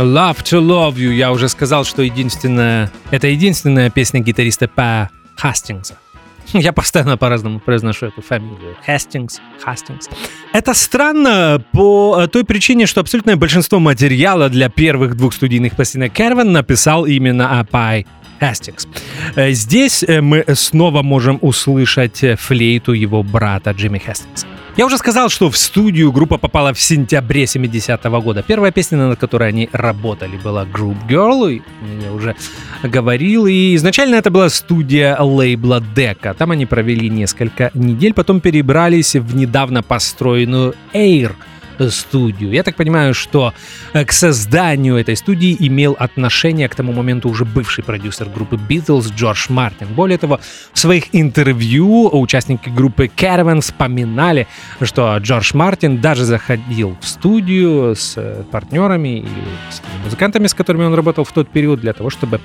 Love 0.08 0.41
to 0.43 0.62
Love 0.62 0.96
You. 0.96 1.12
Я 1.12 1.32
уже 1.32 1.50
сказал, 1.50 1.84
что 1.84 2.02
единственная, 2.02 2.89
это 3.12 3.28
единственная 3.28 3.89
песня 3.89 4.22
гитариста 4.22 4.67
Па 4.67 5.10
Хастингса. 5.36 5.98
Я 6.54 6.72
постоянно 6.72 7.17
по-разному 7.17 7.60
произношу 7.60 8.08
эту 8.08 8.22
фамилию. 8.22 8.76
Хастингс, 8.86 9.41
Хастингс. 9.62 10.10
Это 10.54 10.74
странно 10.74 11.62
по 11.74 12.28
той 12.32 12.46
причине, 12.46 12.86
что 12.86 13.02
абсолютное 13.02 13.36
большинство 13.36 13.80
материала 13.80 14.50
для 14.50 14.70
первых 14.70 15.15
двух 15.17 15.34
студийных 15.34 15.76
пластинок 15.76 16.13
Кервин 16.13 16.54
написал 16.54 17.06
именно 17.06 17.60
Апай 17.60 18.08
Хастингс. 18.39 18.88
Здесь 19.36 20.04
э, 20.04 20.22
мы 20.22 20.46
снова 20.54 21.02
можем 21.02 21.38
услышать 21.41 22.24
флейту 22.39 22.93
его 22.93 23.24
брата 23.24 23.72
Джимми 23.72 24.00
Хастингса. 24.00 24.48
Я 24.78 24.86
уже 24.86 25.00
сказал, 25.00 25.30
что 25.30 25.50
в 25.50 25.58
студию 25.58 26.12
группа 26.12 26.38
попала 26.38 26.72
в 26.72 26.80
сентябре 26.80 27.46
70-го 27.46 28.22
года. 28.22 28.44
Первая 28.44 28.72
песня, 28.72 29.00
над 29.00 29.18
которой 29.18 29.50
они 29.50 29.70
работали, 29.72 30.38
была 30.38 30.66
Group 30.66 30.98
Girl, 31.10 31.60
я 32.04 32.12
уже 32.13 32.36
говорил. 32.84 33.48
И 33.48 33.76
изначально 33.76 34.18
это 34.18 34.30
была 34.30 34.50
студия 34.50 35.18
лейбла 35.20 35.82
Дека. 35.82 36.36
Там 36.36 36.52
они 36.52 36.68
провели 36.68 37.10
несколько 37.10 37.72
недель, 37.74 38.13
потом 38.13 38.40
перебрались 38.40 39.16
в 39.16 39.36
недавно 39.36 39.82
построенную 39.82 40.76
Air— 40.94 41.32
студию. 41.90 42.52
Я 42.52 42.63
так 42.63 42.76
понимаю, 42.76 43.13
что 43.13 43.54
э, 43.94 44.06
к 44.06 44.12
созданию 44.12 44.98
этой 44.98 45.16
студии 45.16 45.56
имел 45.60 45.96
отношение 46.00 46.68
к 46.70 46.76
тому 46.76 46.94
моменту 46.94 47.30
уже 47.30 47.46
бывший 47.46 47.84
продюсер 47.84 48.30
группы 48.30 48.56
Beatles 48.56 49.13
Джордж 49.16 49.48
Мартин. 49.50 49.88
Более 49.88 50.18
того, 50.18 50.40
в 50.74 50.80
своих 50.80 51.06
интервью 51.13 52.10
участники 52.12 52.70
группы 52.70 53.10
Caravan 53.16 53.62
вспоминали, 53.62 54.48
что 54.82 55.18
Джордж 55.18 55.52
Мартин 55.54 56.02
даже 56.02 56.26
заходил 56.26 56.98
в 57.02 57.08
студию 57.08 57.96
с 57.96 58.13
э, 58.18 58.44
партнерами 58.52 59.20
и 59.20 59.28
с 59.70 59.82
музыкантами, 60.04 60.48
с 60.48 60.54
которыми 60.54 60.86
он 60.86 60.94
работал 60.94 61.24
в 61.24 61.32
тот 61.32 61.50
период, 61.50 61.80
для 61.80 61.94
того, 61.94 62.10
чтобы 62.10 62.40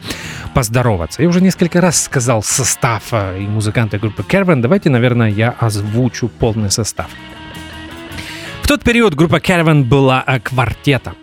поздороваться. 0.55 1.23
Я 1.23 1.29
уже 1.29 1.41
несколько 1.41 1.81
раз 1.81 2.03
сказал 2.03 2.43
состав 2.43 3.03
э, 3.13 3.39
и 3.41 3.47
музыканты 3.47 3.99
группы 3.99 4.23
Caravan. 4.23 4.61
Давайте, 4.61 4.91
наверное, 4.91 5.31
я 5.31 5.55
озвучу 5.59 6.29
полный 6.29 6.71
состав. 6.71 7.09
В 8.63 8.69
тот 8.69 8.85
период 8.85 9.15
группа 9.15 9.37
Caravan 9.37 9.83
была 9.83 10.25
э, 10.27 10.39
квартетом. 10.41 11.15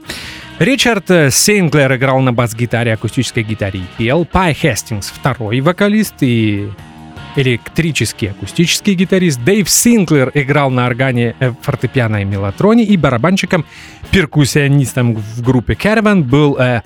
Ричард 0.60 1.10
э, 1.10 1.32
Синклер 1.32 1.96
играл 1.96 2.20
на 2.20 2.34
бас-гитаре, 2.34 2.94
акустической 2.94 3.44
гитаре 3.44 3.80
и 3.80 3.86
пел. 3.98 4.26
Пай 4.26 4.54
Хестингс 4.54 5.08
второй 5.08 5.62
вокалист 5.62 6.16
и 6.20 6.70
электрический 7.38 8.28
акустический 8.28 8.94
гитарист. 8.94 9.42
Дэйв 9.42 9.70
Синклер 9.70 10.32
играл 10.34 10.70
на 10.70 10.86
органе, 10.86 11.34
э, 11.40 11.54
фортепиано 11.62 12.22
и 12.22 12.26
мелатроне. 12.26 12.84
И 12.84 12.98
барабанщиком, 12.98 13.66
перкуссионистом 14.12 15.16
в 15.16 15.42
группе 15.42 15.74
Caravan 15.74 16.24
был 16.24 16.58
э, 16.60 16.82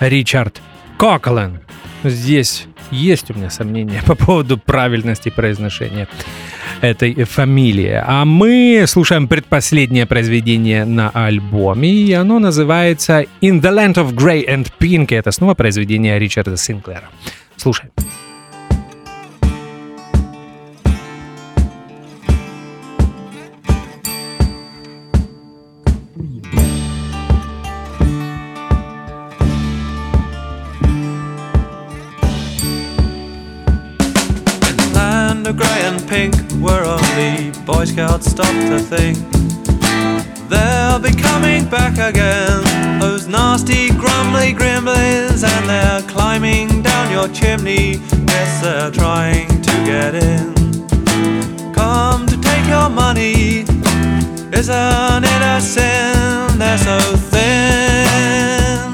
Ричард 0.00 0.62
Коклен. 0.96 1.60
Здесь 2.04 2.66
есть 2.90 3.30
у 3.30 3.34
меня 3.34 3.50
сомнения 3.50 4.02
по 4.06 4.14
поводу 4.14 4.58
правильности 4.58 5.28
произношения 5.28 6.08
этой 6.80 7.24
фамилии. 7.24 8.00
А 8.02 8.24
мы 8.24 8.84
слушаем 8.86 9.28
предпоследнее 9.28 10.06
произведение 10.06 10.84
на 10.84 11.10
альбоме, 11.10 11.90
и 11.90 12.12
оно 12.12 12.38
называется 12.38 13.24
«In 13.40 13.60
the 13.60 13.72
Land 13.72 13.94
of 13.94 14.14
Grey 14.14 14.46
and 14.48 14.70
Pink». 14.78 15.14
Это 15.14 15.30
снова 15.30 15.54
произведение 15.54 16.18
Ричарда 16.18 16.56
Синклера. 16.56 17.08
Слушаем. 17.56 17.90
pink 17.96 18.29
Boy 37.66 37.84
Scouts 37.84 38.30
stop 38.30 38.46
to 38.46 38.78
think. 38.78 39.18
They'll 40.48 40.98
be 40.98 41.12
coming 41.12 41.68
back 41.68 41.98
again. 41.98 42.98
Those 43.00 43.28
nasty 43.28 43.88
grumbly 43.90 44.52
gremlins 44.52 45.44
And 45.44 45.68
they're 45.68 46.02
climbing 46.10 46.82
down 46.82 47.10
your 47.12 47.28
chimney. 47.28 48.00
Yes, 48.26 48.62
they're 48.62 48.90
trying 48.90 49.48
to 49.62 49.72
get 49.84 50.14
in. 50.14 50.54
Come 51.72 52.26
to 52.26 52.36
take 52.40 52.66
your 52.66 52.90
money. 52.90 53.64
Isn't 54.52 55.24
it 55.24 55.42
a 55.42 55.60
sin? 55.60 56.58
They're 56.58 56.78
so 56.78 56.98
thin. 57.32 58.90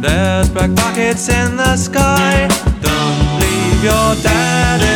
There's 0.00 0.48
black 0.50 0.74
pockets 0.74 1.28
in 1.28 1.56
the 1.56 1.76
sky. 1.76 2.48
Don't 2.80 3.40
leave 3.40 3.84
your 3.84 4.14
dad 4.22 4.91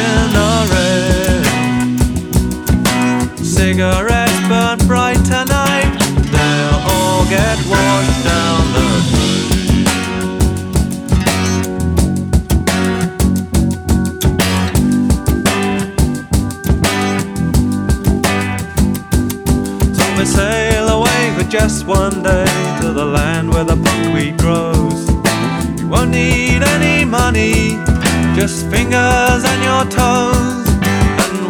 cigarettes 3.76 4.40
burn 4.48 4.78
bright 4.88 5.22
tonight. 5.26 5.98
They'll 6.32 6.80
all 6.92 7.26
get 7.28 7.58
washed 7.68 8.24
down 8.24 8.72
the 8.72 8.88
drain. 9.10 9.86
So 19.94 20.04
we 20.16 20.24
sail 20.24 20.88
away 20.88 21.34
for 21.36 21.44
just 21.50 21.86
one 21.86 22.22
day 22.22 22.46
to 22.80 22.94
the 22.94 23.04
land 23.04 23.50
where 23.52 23.64
the 23.64 23.76
buckwheat 23.76 24.38
grows. 24.38 25.06
You 25.78 25.88
won't 25.88 26.12
need 26.12 26.62
any 26.62 27.04
money, 27.04 27.76
just 28.36 28.70
fingers 28.70 29.44
and 29.44 29.62
your 29.62 29.84
toes 29.94 30.65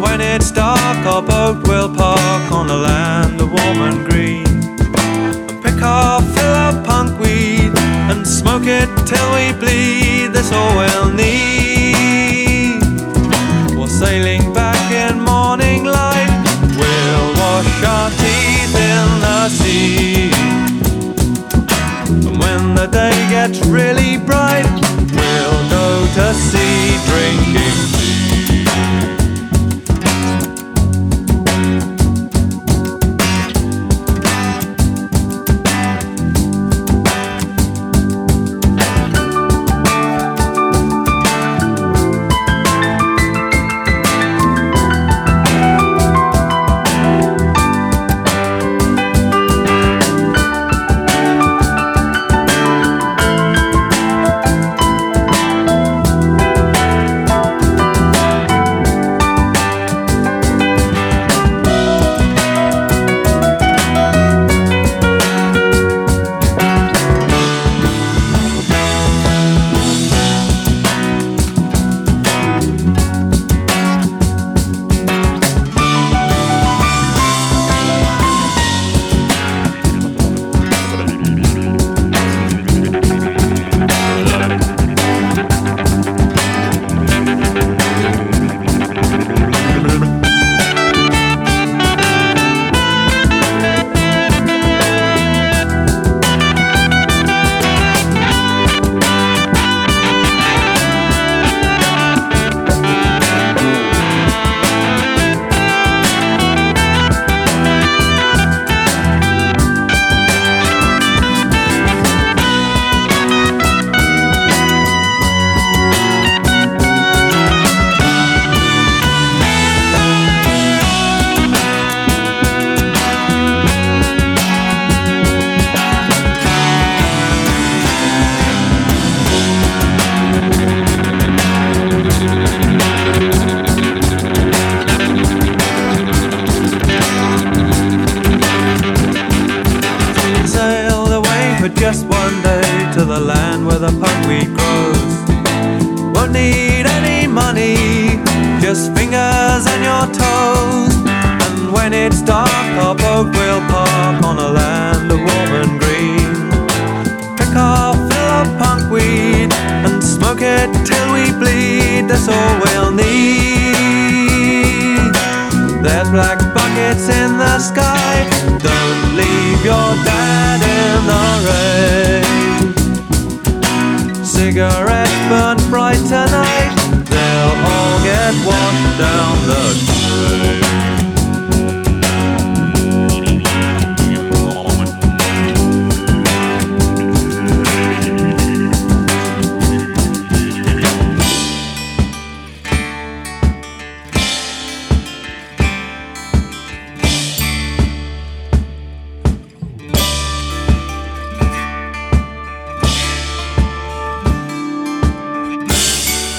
when 0.07 0.21
it's 0.21 0.51
dark, 0.51 0.99
our 1.05 1.21
boat 1.21 1.67
will 1.67 1.89
park 1.93 2.51
on 2.51 2.69
a 2.69 2.79
land 2.89 3.41
of 3.41 3.49
warm 3.51 3.79
and 3.89 3.99
green. 4.09 4.47
And 5.49 5.57
pick 5.63 5.81
our 5.81 6.21
fill 6.33 6.55
of 6.67 6.75
punkweed 6.87 7.73
and 8.09 8.25
smoke 8.25 8.67
it 8.81 8.89
till 9.11 9.29
we 9.37 9.45
bleed. 9.61 10.27
That's 10.33 10.51
all 10.51 10.73
we'll 10.79 11.11
need. 11.13 12.81
We're 13.77 13.95
sailing 14.03 14.53
back 14.53 14.85
in 15.03 15.21
morning 15.21 15.83
light. 15.85 16.33
We'll 16.79 17.29
wash 17.41 17.73
our 17.95 18.09
teeth 18.21 18.75
in 18.91 19.07
the 19.25 19.39
sea. 19.59 20.31
And 22.27 22.37
when 22.43 22.75
the 22.79 22.87
day 22.87 23.15
gets 23.35 23.59
really 23.65 24.17
bright, 24.17 24.71
we'll 25.17 25.61
go 25.77 25.87
to 26.17 26.33
sea 26.33 26.97
drinking 27.09 27.86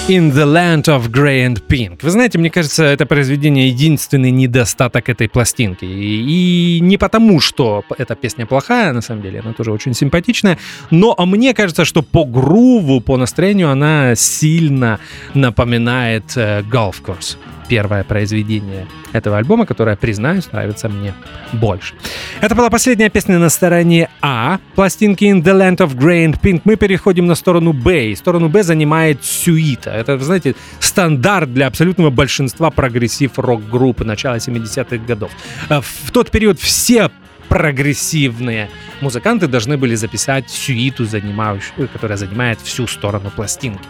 In 0.09 0.31
the 0.31 0.43
Land 0.43 0.85
of 0.85 1.11
Grey 1.11 1.45
and 1.45 1.61
Pink. 1.67 1.99
Вы 2.01 2.09
знаете, 2.09 2.39
мне 2.39 2.49
кажется, 2.49 2.83
это 2.83 3.05
произведение 3.05 3.67
единственный 3.67 4.31
недостаток 4.31 5.07
этой 5.07 5.29
пластинки. 5.29 5.85
И, 5.85 6.79
не 6.81 6.97
потому, 6.97 7.39
что 7.39 7.83
эта 7.95 8.15
песня 8.15 8.47
плохая, 8.47 8.91
на 8.91 9.01
самом 9.01 9.21
деле, 9.21 9.41
она 9.41 9.53
тоже 9.53 9.71
очень 9.71 9.93
симпатичная, 9.93 10.57
но 10.89 11.15
мне 11.27 11.53
кажется, 11.53 11.85
что 11.85 12.01
по 12.01 12.25
груву, 12.25 13.01
по 13.01 13.17
настроению 13.17 13.69
она 13.69 14.15
сильно 14.15 14.99
напоминает 15.35 16.35
э, 16.35 16.61
Golf 16.61 17.03
Girl 17.05 17.37
первое 17.69 18.03
произведение 18.03 18.87
этого 19.13 19.37
альбома, 19.37 19.65
которое, 19.65 19.95
признаюсь, 19.95 20.51
нравится 20.51 20.89
мне 20.89 21.13
больше. 21.53 21.93
Это 22.41 22.55
была 22.55 22.69
последняя 22.69 23.09
песня 23.09 23.39
на 23.39 23.49
стороне 23.49 24.09
А 24.21 24.59
пластинки 24.75 25.23
In 25.23 25.43
the 25.43 25.53
Land 25.53 25.77
of 25.77 25.95
Grey 25.95 26.25
and 26.25 26.39
Pink. 26.41 26.61
Мы 26.65 26.75
переходим 26.75 27.27
на 27.27 27.35
сторону 27.35 27.73
Б. 27.73 28.15
Сторону 28.15 28.49
Б 28.49 28.63
занимает 28.63 29.23
Сюита. 29.23 29.91
Это, 29.91 30.17
знаете, 30.17 30.55
стандарт 30.79 31.53
для 31.53 31.67
абсолютного 31.67 32.09
большинства 32.09 32.71
прогрессив 32.71 33.37
рок-группы 33.37 34.03
начала 34.03 34.37
70-х 34.37 34.97
годов. 35.05 35.31
Э, 35.69 35.79
в 35.81 36.11
тот 36.11 36.31
период 36.31 36.59
все 36.59 37.09
прогрессивные 37.49 38.69
музыканты 39.01 39.47
должны 39.47 39.77
были 39.77 39.95
записать 39.95 40.49
сюиту, 40.49 41.05
занимающую, 41.05 41.89
которая 41.89 42.17
занимает 42.17 42.61
всю 42.61 42.87
сторону 42.87 43.31
пластинки. 43.35 43.83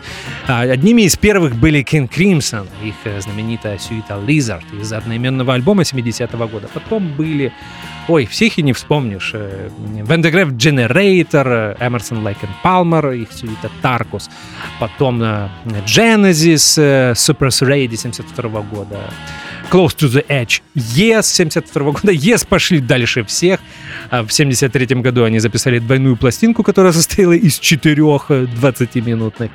А, 0.48 0.62
одними 0.62 1.04
из 1.04 1.16
первых 1.18 1.56
были 1.56 1.84
King 1.84 2.10
Crimson, 2.10 2.68
их 2.84 2.96
э, 3.04 3.22
знаменитая 3.22 3.78
сюита 3.78 4.16
Lizard 4.16 4.64
из 4.82 4.92
одноименного 4.94 5.54
альбома 5.54 5.84
70-го 5.84 6.48
года. 6.48 6.70
Потом 6.74 7.10
были 7.14 7.52
Ой, 8.10 8.26
всех 8.26 8.58
и 8.58 8.64
не 8.64 8.74
вспомнишь. 8.74 9.34
Van 9.34 9.65
der 9.65 9.97
Graaf 9.97 10.50
Generator, 10.54 11.78
Emerson, 11.80 12.26
Lake & 12.26 12.50
Palmer, 12.64 13.12
их 13.12 13.32
сюита 13.32 13.70
Tarkus. 13.84 14.32
Потом 14.80 15.22
э, 15.22 15.48
Genesis, 15.86 16.82
э, 16.82 17.12
Supper's 17.12 17.50
Ready 17.50 17.96
72 17.96 18.62
года. 18.62 18.98
Close 19.70 19.96
to 19.96 20.10
the 20.10 20.26
Edge, 20.28 20.62
Yes 20.76 21.24
72 21.24 21.92
года. 21.92 22.12
Yes 22.12 22.48
пошли 22.48 22.80
дальше 22.80 23.24
всех. 23.24 23.60
А 24.10 24.24
в 24.24 24.32
73 24.32 24.96
году 24.96 25.24
они 25.24 25.38
записали 25.38 25.78
двойную 25.78 26.18
пластинку, 26.18 26.64
которая 26.64 26.92
состояла 26.92 27.34
из 27.34 27.60
четырех 27.60 28.32
20-минутных 28.32 29.52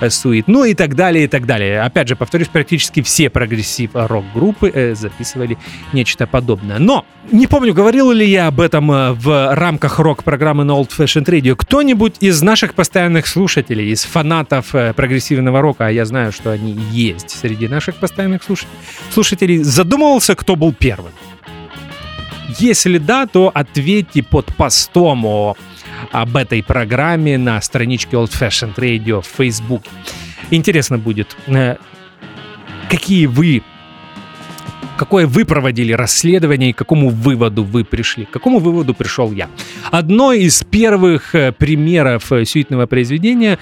э, 0.00 0.10
суит. 0.10 0.48
Ну 0.48 0.64
и 0.64 0.74
так 0.74 0.96
далее, 0.96 1.24
и 1.24 1.28
так 1.28 1.46
далее. 1.46 1.82
Опять 1.82 2.08
же, 2.08 2.16
повторюсь, 2.16 2.48
практически 2.48 3.02
все 3.02 3.30
прогрессив 3.30 3.90
рок-группы 3.94 4.72
э, 4.74 4.94
записывали 4.96 5.56
нечто 5.92 6.26
подобное. 6.26 6.80
Но 6.80 7.06
не 7.30 7.46
помню, 7.46 7.72
говорил 7.72 7.91
ли 7.92 8.28
я 8.28 8.46
об 8.46 8.60
этом 8.60 8.90
э, 8.90 9.12
в 9.12 9.54
рамках 9.54 9.98
рок-программы 9.98 10.64
на 10.64 10.72
Old 10.72 10.90
Fashioned 10.90 11.26
Radio. 11.26 11.54
Кто-нибудь 11.56 12.16
из 12.20 12.40
наших 12.42 12.74
постоянных 12.74 13.26
слушателей, 13.26 13.90
из 13.90 14.04
фанатов 14.04 14.70
прогрессивного 14.70 15.60
рока, 15.60 15.86
а 15.86 15.90
я 15.90 16.04
знаю, 16.04 16.32
что 16.32 16.50
они 16.50 16.72
есть 16.90 17.30
среди 17.30 17.68
наших 17.68 17.96
постоянных 17.96 18.42
слушателей, 18.42 18.72
слушателей 19.10 19.62
задумывался, 19.62 20.34
кто 20.34 20.56
был 20.56 20.72
первым? 20.72 21.12
Если 22.58 22.98
да, 22.98 23.26
то 23.26 23.50
ответьте 23.54 24.22
под 24.22 24.54
постом 24.56 25.24
о, 25.24 25.56
об 26.10 26.36
этой 26.36 26.62
программе 26.62 27.38
на 27.38 27.60
страничке 27.60 28.16
Old 28.16 28.30
Fashioned 28.30 28.74
Radio 28.76 29.22
в 29.22 29.26
Facebook. 29.26 29.84
Интересно 30.50 30.98
будет, 30.98 31.36
э, 31.46 31.76
какие 32.90 33.26
вы 33.26 33.62
какое 35.02 35.26
вы 35.26 35.44
проводили 35.44 35.92
расследование 35.92 36.70
и 36.70 36.72
к 36.72 36.78
какому 36.78 37.08
выводу 37.08 37.64
вы 37.64 37.84
пришли. 37.84 38.24
К 38.24 38.30
какому 38.30 38.60
выводу 38.60 38.94
пришел 38.94 39.32
я. 39.32 39.48
Одно 39.90 40.32
из 40.32 40.62
первых 40.62 41.34
э, 41.34 41.50
примеров 41.50 42.30
э, 42.30 42.44
сюитного 42.44 42.86
произведения 42.86 43.58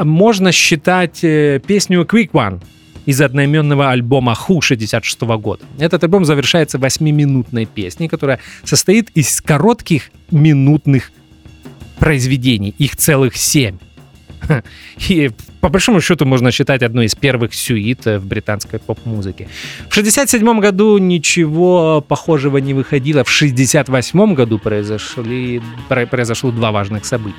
можно 0.00 0.52
считать 0.52 1.20
песню 1.20 2.02
Quick 2.02 2.30
One 2.30 2.62
из 3.06 3.20
одноименного 3.20 3.90
альбома 3.90 4.36
Ху 4.36 4.60
66 4.60 5.20
года. 5.22 5.64
Этот 5.80 6.04
альбом 6.04 6.24
завершается 6.24 6.78
восьмиминутной 6.78 7.66
песней, 7.66 8.06
которая 8.06 8.38
состоит 8.62 9.10
из 9.16 9.40
коротких 9.40 10.10
минутных 10.30 11.10
произведений, 11.98 12.72
их 12.78 12.96
целых 12.96 13.36
семь. 13.36 13.78
И 15.08 15.30
по 15.60 15.68
большому 15.68 16.00
счету 16.00 16.24
можно 16.24 16.50
считать 16.50 16.82
одной 16.82 17.06
из 17.06 17.14
первых 17.14 17.54
сюит 17.54 18.04
в 18.06 18.26
британской 18.26 18.78
поп-музыке. 18.78 19.48
В 19.88 19.94
67 19.94 20.60
году 20.60 20.98
ничего 20.98 22.00
похожего 22.06 22.58
не 22.58 22.74
выходило. 22.74 23.24
В 23.24 23.30
68 23.30 24.34
году 24.34 24.58
произошли, 24.58 25.60
произошло 25.88 26.50
два 26.50 26.72
важных 26.72 27.04
события. 27.04 27.36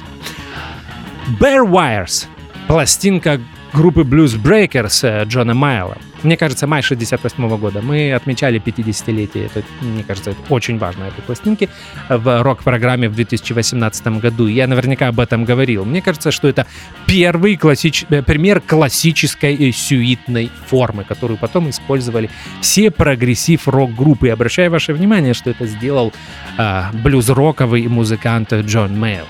Bare 1.39 1.65
Wires, 1.65 2.25
пластинка 2.67 3.39
группы 3.73 4.01
Bluesbreakers 4.01 5.07
э, 5.07 5.25
Джона 5.25 5.53
Мейолла. 5.53 5.97
Мне 6.23 6.37
кажется, 6.37 6.67
май 6.67 6.81
68 6.81 7.57
года. 7.57 7.81
Мы 7.81 8.13
отмечали 8.13 8.61
50-летие. 8.61 9.47
Это, 9.47 9.63
мне 9.81 10.03
кажется, 10.03 10.31
это 10.31 10.39
очень 10.49 10.77
важно 10.77 11.05
этой 11.05 11.21
пластинки 11.21 11.69
в 12.09 12.43
рок-программе 12.43 13.09
в 13.09 13.15
2018 13.15 14.07
году. 14.19 14.47
Я 14.47 14.67
наверняка 14.67 15.07
об 15.07 15.19
этом 15.19 15.45
говорил. 15.45 15.83
Мне 15.83 16.01
кажется, 16.01 16.31
что 16.31 16.47
это 16.47 16.67
первый 17.07 17.55
классич... 17.55 18.05
Э, 18.09 18.21
пример 18.21 18.61
классической 18.61 19.71
сюитной 19.71 20.51
формы, 20.67 21.03
которую 21.03 21.37
потом 21.37 21.69
использовали 21.69 22.29
все 22.61 22.91
прогрессив 22.91 23.67
рок-группы. 23.67 24.27
И 24.27 24.31
обращаю 24.31 24.69
ваше 24.71 24.93
внимание, 24.93 25.33
что 25.33 25.49
это 25.49 25.65
сделал 25.65 26.13
э, 26.57 26.83
блюз-роковый 26.93 27.87
музыкант 27.87 28.53
Джон 28.53 28.99
Мейл. 28.99 29.25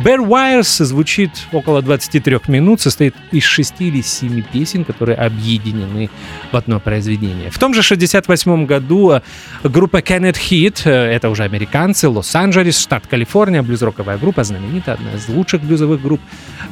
Bear 0.00 0.18
Wires 0.26 0.82
звучит 0.84 1.30
около 1.52 1.82
23 1.82 2.40
минут, 2.48 2.80
состоит 2.80 3.14
из 3.30 3.44
6 3.44 3.74
или 3.80 4.00
7 4.00 4.42
песен, 4.42 4.84
которые 4.84 5.16
объединены 5.16 6.10
в 6.50 6.56
одно 6.56 6.80
произведение. 6.80 7.50
В 7.50 7.58
том 7.58 7.74
же 7.74 7.82
68 7.82 8.66
году 8.66 9.12
э, 9.12 9.20
группа 9.62 9.98
Kenneth 9.98 10.38
Heat, 10.38 10.82
э, 10.86 10.90
это 10.90 11.28
уже 11.28 11.44
американцы, 11.44 12.08
Лос-Анджелес, 12.08 12.80
штат 12.80 13.06
Калифорния, 13.06 13.62
блюз-роковая 13.62 14.18
группа, 14.18 14.42
знаменитая, 14.42 14.96
одна 14.96 15.12
из 15.12 15.28
лучших 15.28 15.62
блюзовых 15.62 16.02
групп 16.02 16.20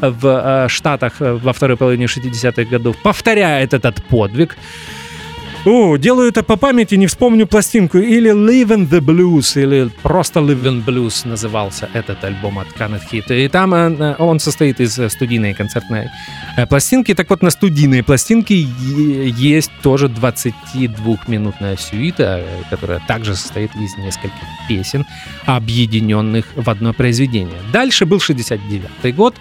в 0.01 0.27
э, 0.27 0.69
Штатах 0.69 1.15
во 1.21 1.53
второй 1.53 1.77
половине 1.77 2.07
60-х 2.07 2.65
годов, 2.65 2.97
повторяет 3.03 3.75
этот 3.75 4.03
подвиг. 4.05 4.57
О, 5.66 5.99
делаю 5.99 6.31
это 6.31 6.42
по 6.42 6.57
памяти, 6.57 6.94
не 6.94 7.07
вспомню 7.07 7.47
пластинку. 7.47 7.99
Или 7.99 8.32
Live 8.32 8.68
in 8.68 8.89
the 8.89 9.01
Blues, 9.01 9.61
или 9.61 9.91
просто 10.03 10.41
Live 10.41 10.62
in 10.62 10.82
Blues 10.82 11.28
назывался 11.28 11.91
этот 11.93 12.24
альбом 12.24 12.59
от 12.59 12.68
Kenneth 12.68 13.03
Hit. 13.12 13.45
И 13.45 13.47
там 13.49 13.74
э, 13.74 14.14
он 14.18 14.41
состоит 14.41 14.80
из 14.80 14.99
студийной 15.12 15.53
концертной 15.53 16.09
э, 16.57 16.66
пластинки. 16.66 17.12
Так 17.12 17.28
вот, 17.28 17.43
на 17.43 17.51
студийной 17.51 18.03
пластинке 18.03 18.55
есть 18.57 19.70
тоже 19.82 20.07
22-минутная 20.07 21.76
сюита, 21.76 22.43
которая 22.70 23.03
также 23.07 23.37
состоит 23.37 23.70
из 23.76 23.99
нескольких 23.99 24.49
песен, 24.66 25.05
объединенных 25.45 26.47
в 26.57 26.70
одно 26.70 26.95
произведение. 26.95 27.59
Дальше 27.70 28.07
был 28.07 28.18
69 28.18 29.14
год, 29.14 29.35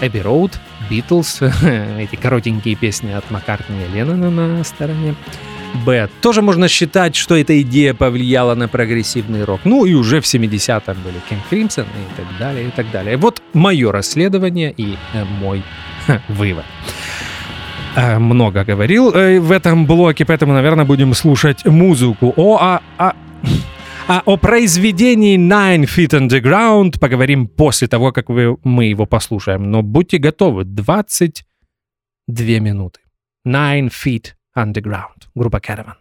Эбби 0.00 0.18
Роуд, 0.18 0.58
Битлз, 0.90 1.42
эти 1.98 2.16
коротенькие 2.16 2.74
песни 2.74 3.12
от 3.12 3.30
Маккартни 3.30 3.76
и 3.84 3.96
Леннона 3.96 4.30
на 4.30 4.64
стороне 4.64 5.14
Bad. 5.86 6.10
Тоже 6.20 6.42
можно 6.42 6.68
считать, 6.68 7.16
что 7.16 7.36
эта 7.36 7.60
идея 7.62 7.94
повлияла 7.94 8.54
на 8.54 8.68
прогрессивный 8.68 9.44
рок. 9.44 9.60
Ну 9.64 9.84
и 9.84 9.94
уже 9.94 10.20
в 10.20 10.24
70-м 10.24 10.96
были 11.02 11.16
King 11.30 11.40
Crimson 11.50 11.84
и 11.84 12.16
так 12.16 12.26
далее, 12.38 12.68
и 12.68 12.70
так 12.70 12.90
далее. 12.90 13.16
Вот 13.16 13.42
мое 13.52 13.90
расследование 13.90 14.72
и 14.76 14.96
э, 15.14 15.24
мой 15.24 15.62
вывод. 16.28 16.64
Э, 17.96 18.18
много 18.18 18.64
говорил 18.64 19.10
э, 19.12 19.40
в 19.40 19.50
этом 19.50 19.86
блоке, 19.86 20.24
поэтому, 20.24 20.52
наверное, 20.52 20.84
будем 20.84 21.14
слушать 21.14 21.64
музыку. 21.64 22.32
О, 22.36 22.58
а, 22.60 22.82
а, 22.98 23.14
а 24.08 24.22
о 24.26 24.36
произведении 24.36 25.36
Nine 25.38 25.84
Feet 25.84 26.10
Underground 26.10 26.98
поговорим 26.98 27.46
после 27.46 27.88
того, 27.88 28.12
как 28.12 28.28
вы, 28.28 28.56
мы 28.64 28.86
его 28.86 29.06
послушаем. 29.06 29.70
Но 29.70 29.82
будьте 29.82 30.18
готовы, 30.18 30.64
22 30.64 31.44
минуты. 32.58 33.00
Nine 33.46 33.90
Feet 33.90 34.34
Underground, 34.56 35.28
группа 35.34 35.58
Caravan. 35.58 35.96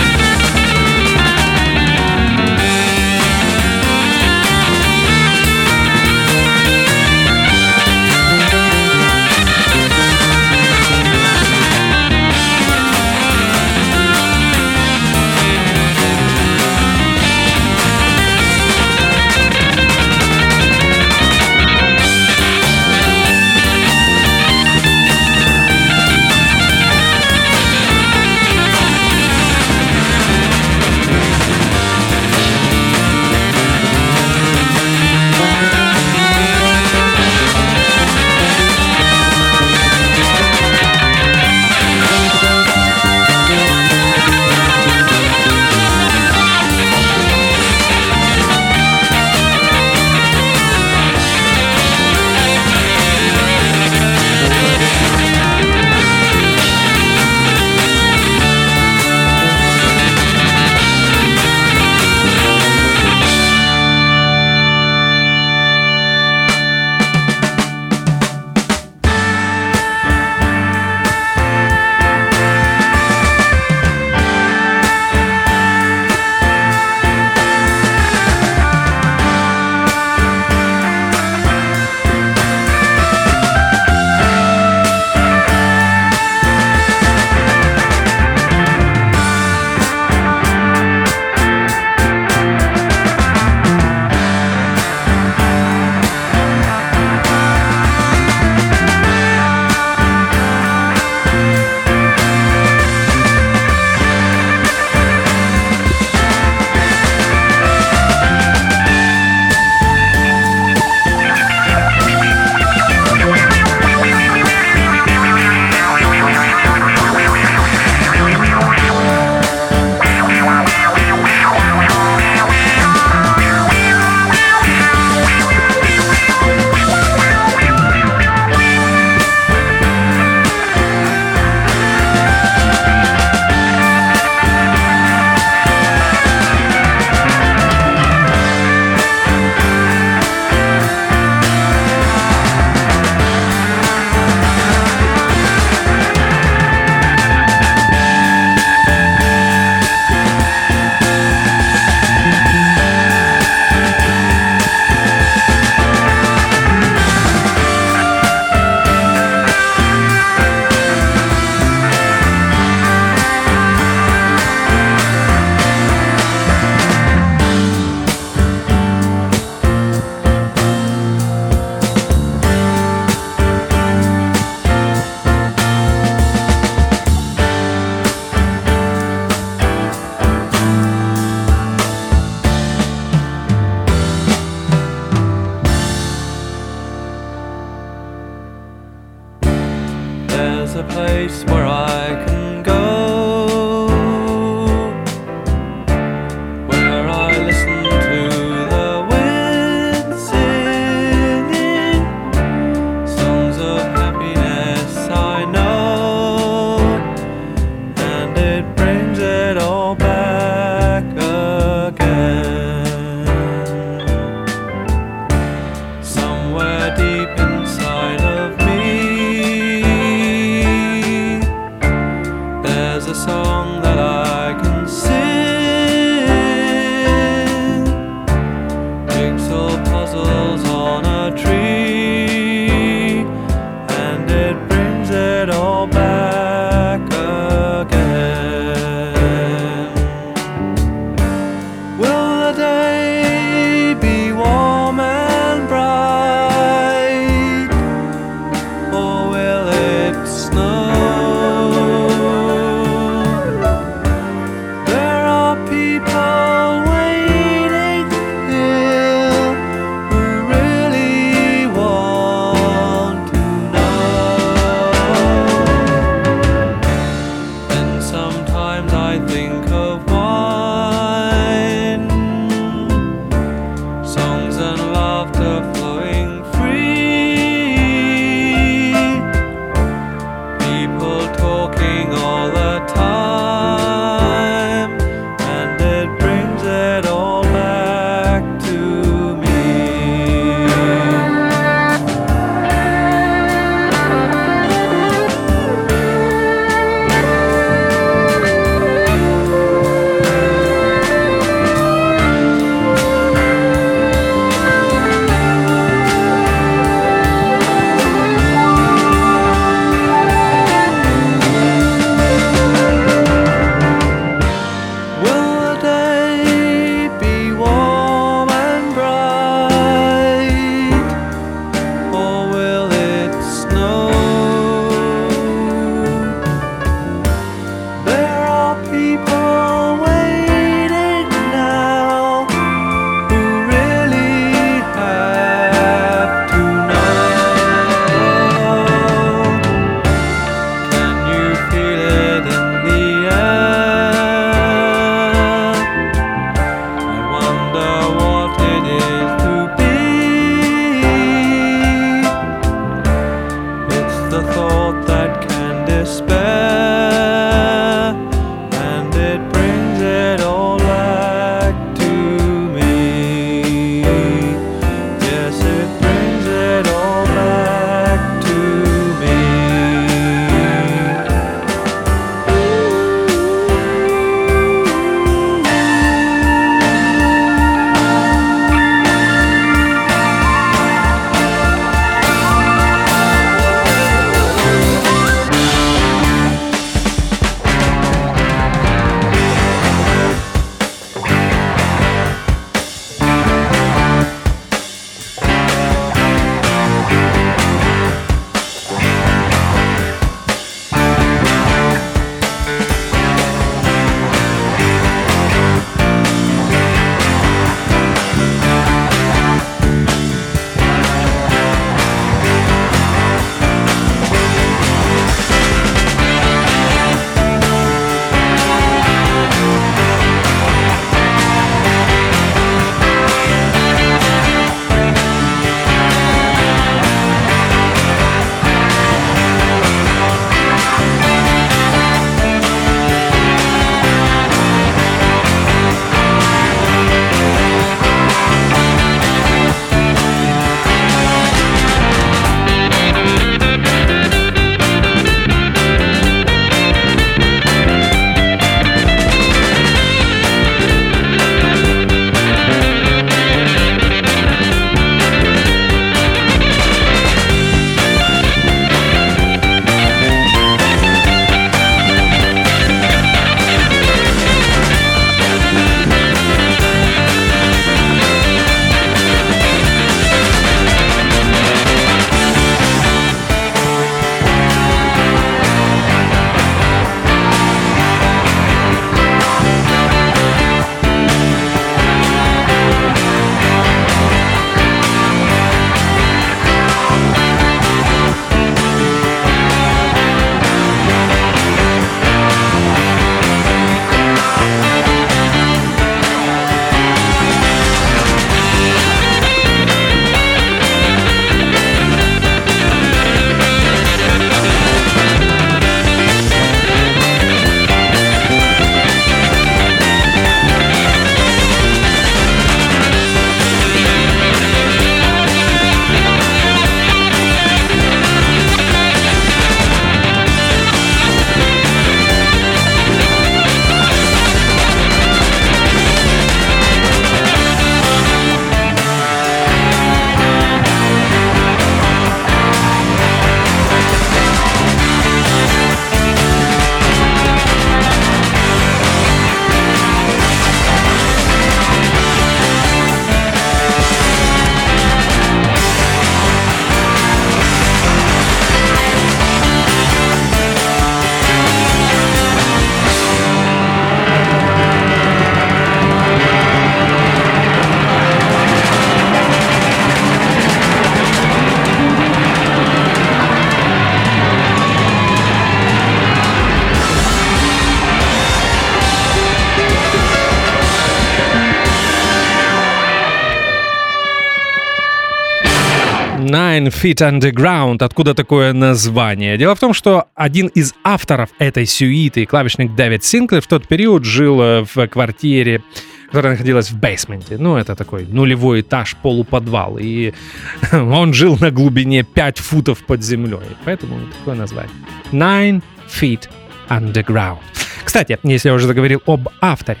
Feet 577.02 577.20
Underground. 577.20 578.02
Откуда 578.02 578.34
такое 578.34 578.72
название? 578.72 579.56
Дело 579.56 579.76
в 579.76 579.78
том, 579.78 579.94
что 579.94 580.26
один 580.34 580.66
из 580.66 580.94
авторов 581.04 581.50
этой 581.60 581.86
сюиты, 581.86 582.44
клавишник 582.44 582.96
Дэвид 582.96 583.22
Синклер, 583.22 583.60
в 583.60 583.68
тот 583.68 583.86
период 583.86 584.24
жил 584.24 584.60
э, 584.60 584.84
в 584.94 585.06
квартире 585.06 585.82
которая 586.26 586.52
находилась 586.52 586.90
в 586.90 586.98
бейсменте. 586.98 587.56
Ну, 587.56 587.76
это 587.76 587.94
такой 587.94 588.26
нулевой 588.26 588.82
этаж, 588.82 589.16
полуподвал. 589.22 589.96
И 589.98 590.34
он 590.92 591.32
жил 591.32 591.56
на 591.58 591.70
глубине 591.70 592.22
5 592.22 592.58
футов 592.58 592.98
под 593.06 593.22
землей. 593.22 593.60
Поэтому 593.84 594.18
такое 594.38 594.56
название. 594.56 594.92
Nine 595.32 595.82
Feet 596.08 596.50
Underground. 596.90 597.60
Кстати, 598.04 598.38
если 598.42 598.68
я 598.68 598.74
уже 598.74 598.86
заговорил 598.86 599.22
об 599.24 599.48
авторе. 599.60 600.00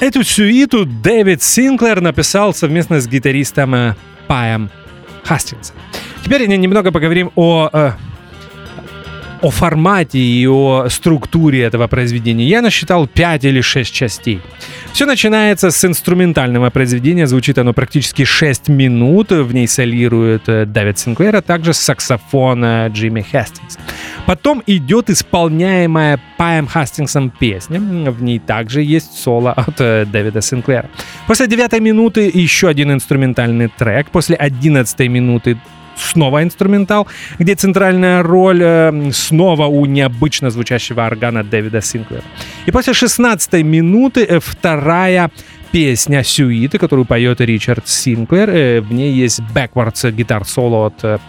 Эту 0.00 0.22
сюиту 0.22 0.86
Дэвид 0.86 1.42
Синклер 1.42 2.00
написал 2.00 2.54
совместно 2.54 3.00
с 3.00 3.08
гитаристом 3.08 3.74
э, 3.74 3.94
Паем 4.28 4.70
Хастингсом. 5.26 5.76
Теперь 6.24 6.46
немного 6.46 6.92
поговорим 6.92 7.30
о 7.34 7.68
э, 7.72 7.92
о 9.42 9.50
формате 9.50 10.18
и 10.18 10.46
о 10.46 10.88
структуре 10.88 11.62
этого 11.62 11.86
произведения. 11.86 12.46
Я 12.46 12.62
насчитал 12.62 13.06
5 13.06 13.44
или 13.44 13.60
6 13.60 13.92
частей. 13.92 14.40
Все 14.92 15.06
начинается 15.06 15.70
с 15.70 15.84
инструментального 15.84 16.70
произведения, 16.70 17.26
звучит 17.26 17.58
оно 17.58 17.72
практически 17.72 18.24
6 18.24 18.68
минут, 18.68 19.30
в 19.30 19.52
ней 19.52 19.68
солирует 19.68 20.48
э, 20.48 20.64
Дэвид 20.64 20.98
Синклер, 20.98 21.36
а 21.36 21.42
также 21.42 21.74
саксофон 21.74 22.86
Джимми 22.88 23.20
Хастингс. 23.20 23.78
Потом 24.24 24.62
идет 24.66 25.10
исполняемая 25.10 26.18
Паем 26.38 26.66
Хастингсом 26.66 27.30
песня, 27.30 27.80
в 28.10 28.22
ней 28.22 28.38
также 28.38 28.82
есть 28.82 29.18
соло 29.18 29.52
от 29.52 29.80
э, 29.80 30.06
Дэвида 30.06 30.40
Синклера. 30.40 30.88
После 31.26 31.46
девятой 31.46 31.80
минуты 31.80 32.30
еще 32.32 32.68
один 32.68 32.92
инструментальный 32.92 33.68
трек, 33.68 34.10
после 34.10 34.36
одиннадцатой 34.36 35.08
минуты 35.08 35.58
снова 35.96 36.42
инструментал, 36.42 37.06
где 37.38 37.54
центральная 37.54 38.22
роль 38.22 38.62
э, 38.62 39.10
снова 39.12 39.66
у 39.66 39.86
необычно 39.86 40.50
звучащего 40.50 41.06
органа 41.06 41.42
Дэвида 41.42 41.80
Синклера. 41.80 42.24
И 42.66 42.70
после 42.70 42.94
16 42.94 43.64
минуты 43.64 44.24
э, 44.24 44.40
вторая 44.40 45.30
песня 45.72 46.22
сюиты, 46.22 46.78
которую 46.78 47.04
поет 47.04 47.40
Ричард 47.40 47.88
Синклер. 47.88 48.50
Э, 48.50 48.80
в 48.80 48.92
ней 48.92 49.12
есть 49.12 49.40
backwards 49.54 50.10
гитар-соло 50.10 50.86
от 50.86 51.20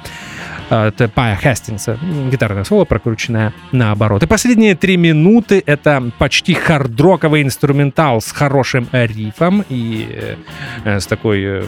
от 0.70 1.14
Пая 1.14 1.36
Хастингса. 1.36 2.00
Гитарное 2.32 2.64
соло, 2.64 2.86
прокрученное 2.86 3.54
наоборот. 3.72 4.24
И 4.24 4.28
последние 4.28 4.76
три 4.76 4.98
минуты— 4.98 5.64
это 5.66 6.12
почти 6.18 6.54
хардроковый 6.54 7.42
инструментал 7.42 8.22
с 8.22 8.32
хорошим 8.32 8.88
рифом 8.92 9.64
и 9.70 10.36
э, 10.84 11.00
с 11.00 11.08
такой 11.08 11.64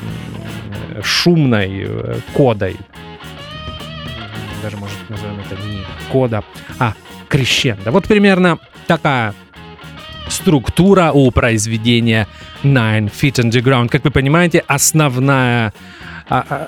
шумной 1.04 1.86
э, 1.88 2.20
кодой. 2.34 2.78
Даже, 4.62 4.78
может, 4.78 4.98
назовем 5.10 5.40
это 5.40 5.56
не 5.66 5.86
кода, 6.12 6.44
а 6.80 6.94
крещенда. 7.30 7.92
Вот 7.92 8.08
примерно 8.08 8.60
такая 8.88 9.34
структура 10.28 11.12
у 11.12 11.32
произведения 11.32 12.28
Nine 12.64 13.12
Feet 13.12 13.44
Underground. 13.44 13.90
Как 13.90 14.04
вы 14.04 14.12
понимаете, 14.12 14.64
основная 14.68 15.74
а, 16.28 16.46
а, 16.50 16.68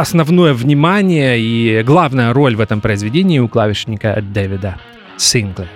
основное 0.00 0.52
внимание 0.52 1.40
и 1.40 1.82
главная 1.82 2.32
роль 2.32 2.56
в 2.56 2.60
этом 2.60 2.80
произведении 2.80 3.38
у 3.38 3.48
клавишника 3.48 4.22
Дэвида 4.22 4.76
Синглера. 5.16 5.68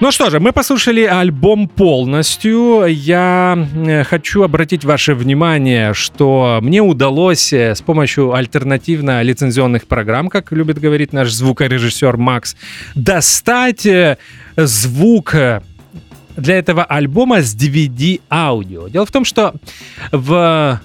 Ну 0.00 0.10
что 0.10 0.28
же, 0.28 0.40
мы 0.40 0.52
послушали 0.52 1.04
альбом 1.04 1.68
полностью. 1.68 2.84
Я 2.86 3.56
э, 3.86 4.04
хочу 4.04 4.42
обратить 4.42 4.84
ваше 4.84 5.14
внимание, 5.14 5.94
что 5.94 6.58
мне 6.62 6.82
удалось 6.82 7.52
э, 7.52 7.74
с 7.74 7.80
помощью 7.80 8.34
альтернативно-лицензионных 8.34 9.86
программ, 9.86 10.28
как 10.28 10.50
любит 10.50 10.78
говорить 10.78 11.12
наш 11.12 11.32
звукорежиссер 11.32 12.16
Макс, 12.16 12.56
достать 12.96 13.86
э, 13.86 14.18
звук 14.56 15.34
для 16.36 16.58
этого 16.58 16.84
альбома 16.84 17.40
с 17.40 17.54
DVD-аудио. 17.54 18.88
Дело 18.88 19.06
в 19.06 19.12
том, 19.12 19.24
что 19.24 19.54
в 20.10 20.80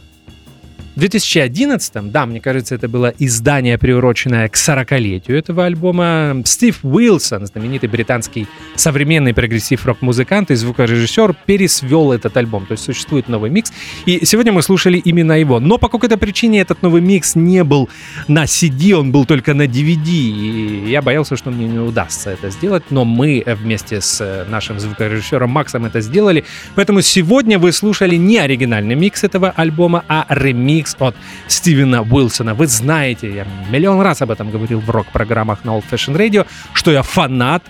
в 1.00 1.02
2011, 1.02 2.12
да, 2.12 2.26
мне 2.26 2.42
кажется, 2.42 2.76
это 2.76 2.90
было 2.90 3.14
издание, 3.20 3.78
приуроченное 3.78 4.50
к 4.50 4.56
40-летию 4.56 5.38
этого 5.38 5.64
альбома, 5.64 6.42
Стив 6.44 6.78
Уилсон, 6.84 7.46
знаменитый 7.46 7.88
британский 7.88 8.48
современный 8.76 9.34
прогрессив-рок-музыкант 9.34 10.52
и 10.52 10.56
звукорежиссер, 10.56 11.38
пересвел 11.46 12.12
этот 12.12 12.36
альбом. 12.36 12.66
То 12.66 12.74
есть 12.74 12.84
существует 12.84 13.30
новый 13.30 13.50
микс. 13.50 13.72
И 14.06 14.26
сегодня 14.26 14.52
мы 14.52 14.62
слушали 14.62 14.98
именно 14.98 15.40
его. 15.40 15.62
Но 15.62 15.78
по 15.78 15.88
какой-то 15.88 16.18
причине 16.18 16.60
этот 16.60 16.82
новый 16.82 17.00
микс 17.02 17.34
не 17.34 17.64
был 17.64 17.88
на 18.28 18.44
CD, 18.44 18.92
он 18.92 19.14
был 19.14 19.24
только 19.24 19.54
на 19.54 19.68
DVD. 19.68 20.10
И 20.10 20.90
я 20.90 21.02
боялся, 21.02 21.38
что 21.38 21.50
мне 21.50 21.66
не 21.66 21.80
удастся 21.80 22.32
это 22.32 22.50
сделать. 22.50 22.84
Но 22.90 23.06
мы 23.06 23.42
вместе 23.46 24.02
с 24.02 24.46
нашим 24.50 24.82
звукорежиссером 24.82 25.50
Максом 25.50 25.86
это 25.86 26.02
сделали. 26.02 26.44
Поэтому 26.76 27.00
сегодня 27.00 27.58
вы 27.58 27.72
слушали 27.72 28.18
не 28.18 28.38
оригинальный 28.38 28.96
микс 28.96 29.24
этого 29.24 29.54
альбома, 29.56 30.04
а 30.10 30.26
ремикс 30.28 30.89
ремикс 30.90 30.96
от 31.00 31.16
Стивена 31.48 32.02
Уилсона. 32.02 32.54
Вы 32.54 32.68
знаете, 32.68 33.34
я 33.34 33.48
миллион 33.72 34.02
раз 34.02 34.22
об 34.22 34.32
этом 34.32 34.52
говорил 34.52 34.80
в 34.80 34.90
рок-программах 34.90 35.66
на 35.66 35.72
Old 35.72 35.84
Fashioned 35.90 36.16
Radio, 36.16 36.46
что 36.74 36.92
я 36.92 37.02
фанат 37.04 37.64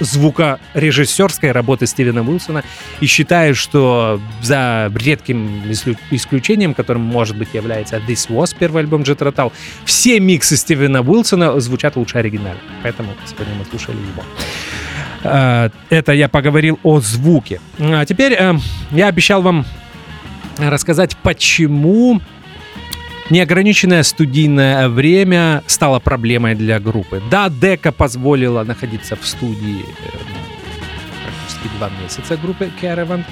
звукорежиссерской 0.00 1.52
работы 1.52 1.86
Стивена 1.86 2.22
Уилсона 2.22 2.64
и 3.00 3.06
считаю, 3.06 3.54
что 3.54 4.20
за 4.42 4.90
редким 4.94 5.70
исключением, 6.10 6.74
которым, 6.74 7.02
может 7.02 7.36
быть, 7.36 7.54
является 7.54 7.96
This 7.96 8.28
Was, 8.28 8.56
первый 8.58 8.82
альбом 8.82 9.02
Jet 9.02 9.18
Rotal, 9.18 9.52
все 9.84 10.18
миксы 10.18 10.56
Стивена 10.56 11.02
Уилсона 11.02 11.60
звучат 11.60 11.96
лучше 11.96 12.18
оригинала. 12.18 12.56
Поэтому 12.82 13.10
сегодня 13.26 13.54
мы 13.54 13.64
слушали 13.64 13.96
его. 13.96 14.24
Э, 15.24 15.70
это 15.90 16.12
я 16.12 16.28
поговорил 16.28 16.80
о 16.82 16.98
звуке. 17.00 17.60
А 17.78 18.04
теперь 18.04 18.32
э, 18.32 18.54
я 18.90 19.08
обещал 19.08 19.42
вам 19.42 19.64
рассказать, 20.58 21.16
почему 21.22 22.20
Неограниченное 23.32 24.02
студийное 24.02 24.90
время 24.90 25.62
стало 25.66 26.00
проблемой 26.00 26.54
для 26.54 26.78
группы. 26.78 27.22
Да, 27.30 27.48
Дека 27.48 27.90
позволила 27.90 28.62
находиться 28.62 29.16
в 29.16 29.26
студии 29.26 29.86
практически 31.62 31.78
два 31.78 31.90
месяца 32.02 32.36
группы 32.36 32.70
Caravan. 32.80 33.24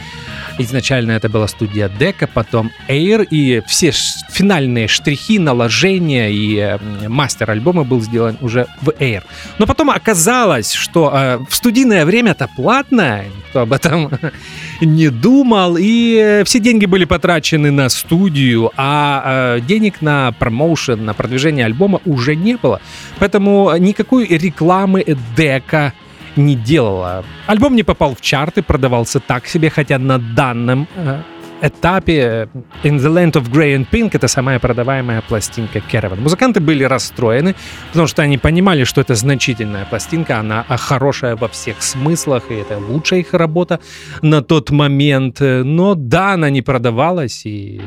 Изначально 0.59 1.13
это 1.13 1.29
была 1.29 1.49
студия 1.49 1.89
Дека, 1.89 2.27
потом 2.27 2.71
Air, 2.89 3.27
и 3.31 3.63
все 3.67 3.93
финальные 4.31 4.89
штрихи, 4.89 5.39
наложения 5.39 6.31
и 6.31 6.79
мастер 7.09 7.51
альбома 7.51 7.85
был 7.85 8.01
сделан 8.01 8.37
уже 8.41 8.67
в 8.83 8.91
Air. 8.91 9.23
Но 9.59 9.67
потом 9.67 9.91
оказалось, 9.91 10.73
что 10.73 11.11
э, 11.15 11.39
в 11.49 11.55
студийное 11.55 12.05
время 12.05 12.33
это 12.33 12.49
платное, 12.57 13.27
никто 13.37 13.61
об 13.61 13.73
этом 13.73 14.11
не 14.81 15.09
думал, 15.09 15.77
и 15.79 16.43
все 16.45 16.59
деньги 16.59 16.87
были 16.87 17.05
потрачены 17.05 17.71
на 17.71 17.89
студию, 17.89 18.71
а 18.77 19.57
э, 19.57 19.61
денег 19.61 20.03
на 20.03 20.33
промоушен, 20.33 21.05
на 21.05 21.15
продвижение 21.15 21.65
альбома 21.65 22.01
уже 22.05 22.37
не 22.37 22.57
было. 22.57 22.81
Поэтому 23.19 23.75
никакой 23.79 24.27
рекламы 24.27 25.05
Дека 25.37 25.93
не 26.37 26.55
делала. 26.55 27.25
Альбом 27.47 27.77
не 27.77 27.83
попал 27.83 28.15
в 28.15 28.21
чарты, 28.21 28.63
продавался 28.63 29.21
так 29.21 29.47
себе, 29.47 29.71
хотя 29.71 29.99
на 29.99 30.19
данном 30.19 30.87
э, 30.97 31.23
этапе 31.63 32.15
э, 32.15 32.47
In 32.85 32.99
the 32.99 33.13
Land 33.13 33.33
of 33.33 33.51
Grey 33.51 33.77
and 33.77 33.87
Pink 33.91 34.11
это 34.13 34.29
самая 34.29 34.59
продаваемая 34.59 35.23
пластинка 35.23 35.81
Керван. 35.81 36.21
Музыканты 36.21 36.61
были 36.61 36.85
расстроены, 36.85 37.55
потому 37.89 38.07
что 38.07 38.23
они 38.23 38.39
понимали, 38.39 38.85
что 38.85 39.01
это 39.01 39.15
значительная 39.15 39.85
пластинка, 39.85 40.39
она 40.39 40.65
хорошая 40.69 41.37
во 41.37 41.49
всех 41.49 41.83
смыслах, 41.83 42.45
и 42.51 42.55
это 42.55 42.79
лучшая 42.79 43.21
их 43.21 43.35
работа 43.35 43.81
на 44.23 44.43
тот 44.43 44.71
момент. 44.71 45.41
Но 45.41 45.95
да, 45.95 46.33
она 46.33 46.51
не 46.51 46.63
продавалась, 46.63 47.43
и 47.45 47.81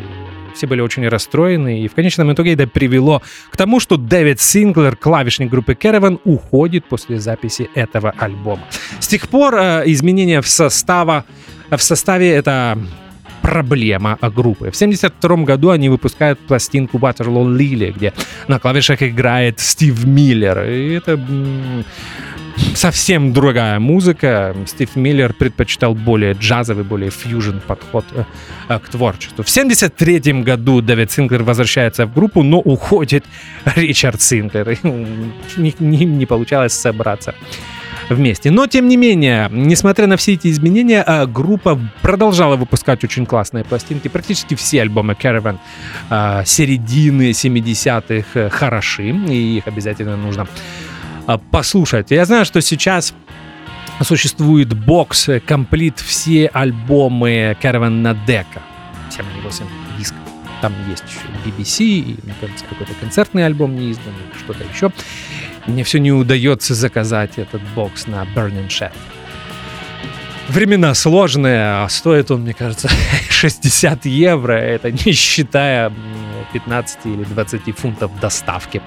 все 0.54 0.68
были 0.68 0.82
очень 0.82 1.08
расстроены, 1.08 1.82
и 1.82 1.88
в 1.88 1.94
конечном 1.94 2.34
итоге 2.34 2.54
это 2.54 2.68
привело 2.68 3.22
к 3.52 3.58
тому, 3.58 3.80
что 3.80 3.98
Дэвид 3.98 4.40
Синглер, 4.40 4.96
клавишник 4.96 5.50
группы 5.50 5.74
Caravan, 5.74 6.20
уходит 6.24 6.86
после 6.86 7.20
записи 7.20 7.70
этого 7.76 8.14
альбома. 8.18 8.64
С 9.00 9.08
тех 9.08 9.28
пор 9.28 9.56
э, 9.56 9.84
изменения 9.86 10.42
в, 10.42 10.48
состава, 10.48 11.26
в 11.70 11.82
составе 11.82 12.32
это 12.32 12.78
проблема 13.44 14.18
группы. 14.22 14.72
В 14.72 14.76
1972 14.76 15.44
году 15.44 15.70
они 15.70 15.90
выпускают 15.90 16.40
пластинку 16.40 16.98
Waterloo 16.98 17.58
Lily, 17.58 17.92
где 17.92 18.14
на 18.48 18.58
клавишах 18.58 19.04
играет 19.04 19.60
Стив 19.60 20.06
Миллер. 20.06 20.64
И 20.64 20.94
это 20.94 21.20
совсем 22.76 23.34
другая 23.34 23.80
музыка. 23.80 24.56
Стив 24.66 24.96
Миллер 24.96 25.34
предпочитал 25.34 25.96
более 25.96 26.34
джазовый, 26.34 26.84
более 26.84 27.12
фьюжн 27.12 27.58
подход 27.66 28.06
э, 28.14 28.24
э, 28.70 28.80
к 28.80 28.90
творчеству. 28.90 29.44
В 29.44 29.50
1973 29.50 30.44
году 30.44 30.82
Дэвид 30.82 31.12
Синклер 31.12 31.44
возвращается 31.44 32.06
в 32.06 32.14
группу, 32.14 32.44
но 32.44 32.60
уходит 32.60 33.26
Ричард 33.76 34.22
Синклер. 34.22 34.78
Не, 34.84 35.76
не, 35.80 36.26
получалось 36.26 36.74
собраться 36.74 37.36
вместе. 38.10 38.52
Но, 38.52 38.68
тем 38.68 38.88
не 38.88 38.98
менее, 38.98 39.50
несмотря 39.52 40.08
на 40.08 40.18
все 40.18 40.34
эти 40.34 40.50
изменения, 40.50 41.04
э, 41.06 41.26
группа 41.26 41.80
продолжала 42.02 42.56
выпускать 42.56 43.04
очень 43.04 43.26
классные 43.26 43.64
пластинки. 43.64 44.08
Практически 44.08 44.56
все 44.56 44.82
альбомы 44.82 45.14
Caravan 45.14 45.58
середины 46.46 47.32
70-х 47.32 48.40
э, 48.40 48.50
хороши, 48.50 49.10
и 49.10 49.58
их 49.58 49.68
обязательно 49.68 50.18
нужно 50.18 50.48
послушать. 51.52 52.12
Я 52.12 52.26
знаю, 52.26 52.46
что 52.46 52.62
сейчас 52.62 53.14
существует 54.02 54.74
бокс 54.74 55.30
комплит 55.48 56.00
все 56.00 56.48
альбомы 56.48 57.58
Caravan 57.62 57.90
на 57.90 58.14
дека. 58.14 58.62
7 59.10 59.26
или 59.36 59.42
8 59.42 59.66
дисков. 59.98 60.20
Там 60.62 60.74
есть 60.90 61.04
BBC, 61.46 61.84
и, 61.84 62.20
наконец, 62.24 62.64
какой-то 62.68 62.94
концертный 63.00 63.46
альбом 63.46 63.76
не 63.76 63.92
издан, 63.92 64.14
что-то 64.38 64.64
еще. 64.64 64.92
Мне 65.68 65.84
все 65.84 66.00
не 66.00 66.12
удается 66.12 66.74
заказать 66.74 67.38
этот 67.38 67.62
бокс 67.76 68.08
на 68.08 68.24
Burning 68.36 68.68
Shed. 68.68 68.94
Времена 70.50 70.94
сложные, 70.94 71.84
а 71.84 71.88
стоит 71.90 72.30
он, 72.30 72.42
мне 72.42 72.54
кажется, 72.54 72.90
60 73.30 74.06
евро. 74.06 74.54
Это 74.54 74.92
не 74.92 75.14
считая 75.14 75.92
15 76.54 77.00
или 77.06 77.24
20 77.24 77.78
фунтов 77.78 78.12
доставки 78.20 78.82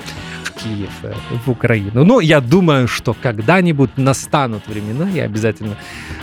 в 0.45 0.53
Киев, 0.53 0.91
э, 1.03 1.15
в 1.45 1.51
Украину. 1.51 2.05
Но 2.05 2.21
я 2.21 2.41
думаю, 2.41 2.89
что 2.89 3.15
когда-нибудь 3.15 3.97
настанут 3.97 4.67
времена, 4.69 5.09
я 5.09 5.25
обязательно 5.25 5.77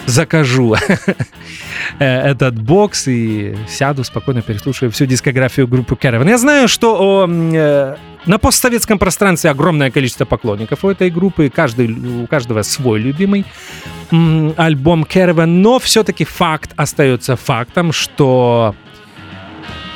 закажу 0.05 0.75
э, 1.99 2.05
этот 2.05 2.59
бокс 2.59 3.07
и 3.07 3.55
сяду 3.67 4.03
спокойно 4.03 4.41
переслушаю 4.41 4.91
всю 4.91 5.05
дискографию 5.05 5.67
группы 5.67 5.95
Caravan. 5.95 6.29
Я 6.29 6.37
знаю, 6.37 6.67
что 6.67 7.27
э, 7.29 7.95
на 8.25 8.37
постсоветском 8.37 8.99
пространстве 8.99 9.49
огромное 9.49 9.91
количество 9.91 10.25
поклонников 10.25 10.83
у 10.83 10.89
этой 10.89 11.09
группы, 11.09 11.49
каждый, 11.49 11.91
у 12.23 12.27
каждого 12.27 12.61
свой 12.61 12.99
любимый 12.99 13.45
альбом 14.57 15.03
Caravan, 15.03 15.45
но 15.45 15.79
все-таки 15.79 16.23
факт 16.25 16.71
остается 16.75 17.35
фактом, 17.35 17.91
что 17.91 18.75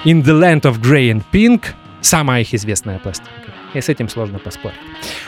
In 0.05 0.23
the 0.23 0.39
Land 0.39 0.61
of 0.61 0.81
Grey 0.81 1.11
and 1.11 1.23
Pink 1.31 1.63
самая 2.01 2.41
их 2.41 2.53
известная 2.53 2.99
пластинка. 2.99 3.46
И 3.73 3.81
с 3.81 3.89
этим 3.89 4.09
сложно 4.09 4.39
поспорить. 4.39 4.77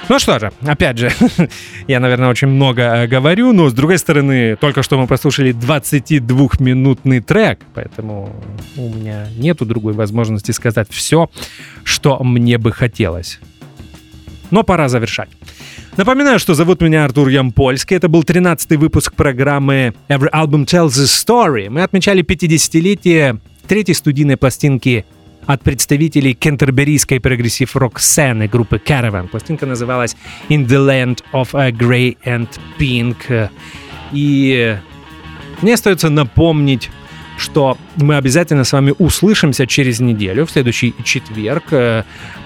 Ну 0.08 0.18
что 0.18 0.40
же, 0.40 0.52
опять 0.62 0.98
же, 0.98 1.12
я, 1.88 2.00
наверное, 2.00 2.30
очень 2.30 2.48
много 2.48 2.82
э, 2.82 3.08
говорю, 3.08 3.54
но 3.54 3.70
с 3.70 3.74
другой 3.74 3.98
стороны, 3.98 4.56
только 4.56 4.82
что 4.82 4.98
мы 4.98 5.08
послушали 5.08 5.54
22-минутный 5.54 7.20
трек, 7.20 7.60
поэтому 7.74 8.34
у 8.78 8.90
меня 8.90 9.28
нету 9.38 9.66
другой 9.66 9.94
возможности 9.94 10.52
сказать 10.52 10.88
все, 10.90 11.30
что 11.84 12.24
мне 12.24 12.58
бы 12.58 12.72
хотелось. 12.72 13.40
Но 14.52 14.64
пора 14.64 14.90
завершать. 14.90 15.30
Напоминаю, 15.98 16.40
что 16.40 16.54
зовут 16.54 16.82
меня 16.82 17.04
Артур 17.06 17.28
Ямпольский. 17.28 17.98
Это 17.98 18.08
был 18.08 18.22
13-й 18.22 18.78
выпуск 18.78 19.14
программы 19.14 19.94
Every 20.08 20.32
Album 20.32 20.66
Tells 20.66 20.98
a 20.98 21.06
Story. 21.06 21.70
Мы 21.70 21.84
отмечали 21.84 22.24
50-летие 22.24 23.40
третьей 23.68 23.94
студийной 23.94 24.38
пластинки 24.38 25.06
от 25.50 25.64
представителей 25.64 26.36
кентерберийской 26.36 27.20
прогрессив-рок 27.20 28.00
сцены 28.00 28.48
группы 28.48 28.78
Caravan. 28.78 29.28
Пластинка 29.28 29.66
называлась 29.66 30.16
In 30.48 30.68
the 30.68 30.78
Land 30.78 31.24
of 31.34 31.54
Grey 31.72 32.18
and 32.24 32.48
Pink. 32.78 33.50
И 34.12 34.78
мне 35.64 35.74
остается 35.74 36.12
напомнить, 36.12 36.92
что 37.40 37.80
мы 37.96 38.18
обязательно 38.18 38.64
с 38.64 38.74
вами 38.74 38.94
услышимся 39.00 39.66
через 39.66 40.00
неделю, 40.00 40.46
в 40.46 40.52
следующий 40.52 40.94
четверг. 41.04 41.64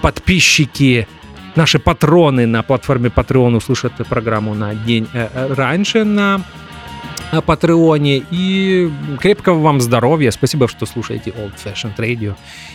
Подписчики 0.00 1.06
Наши 1.56 1.78
патроны 1.78 2.46
на 2.46 2.62
платформе 2.64 3.10
Patreon 3.14 3.56
услышат 3.56 3.92
программу 4.08 4.54
на 4.54 4.74
день 4.74 5.06
э, 5.12 5.28
э, 5.32 5.54
раньше 5.54 6.02
на 6.02 6.40
Патреоне. 7.46 8.24
И 8.32 8.90
крепкого 9.20 9.60
вам 9.60 9.80
здоровья. 9.80 10.32
Спасибо, 10.32 10.66
что 10.66 10.84
слушаете 10.84 11.30
Old 11.30 11.52
Fashioned 11.62 11.96
Radio. 11.96 12.34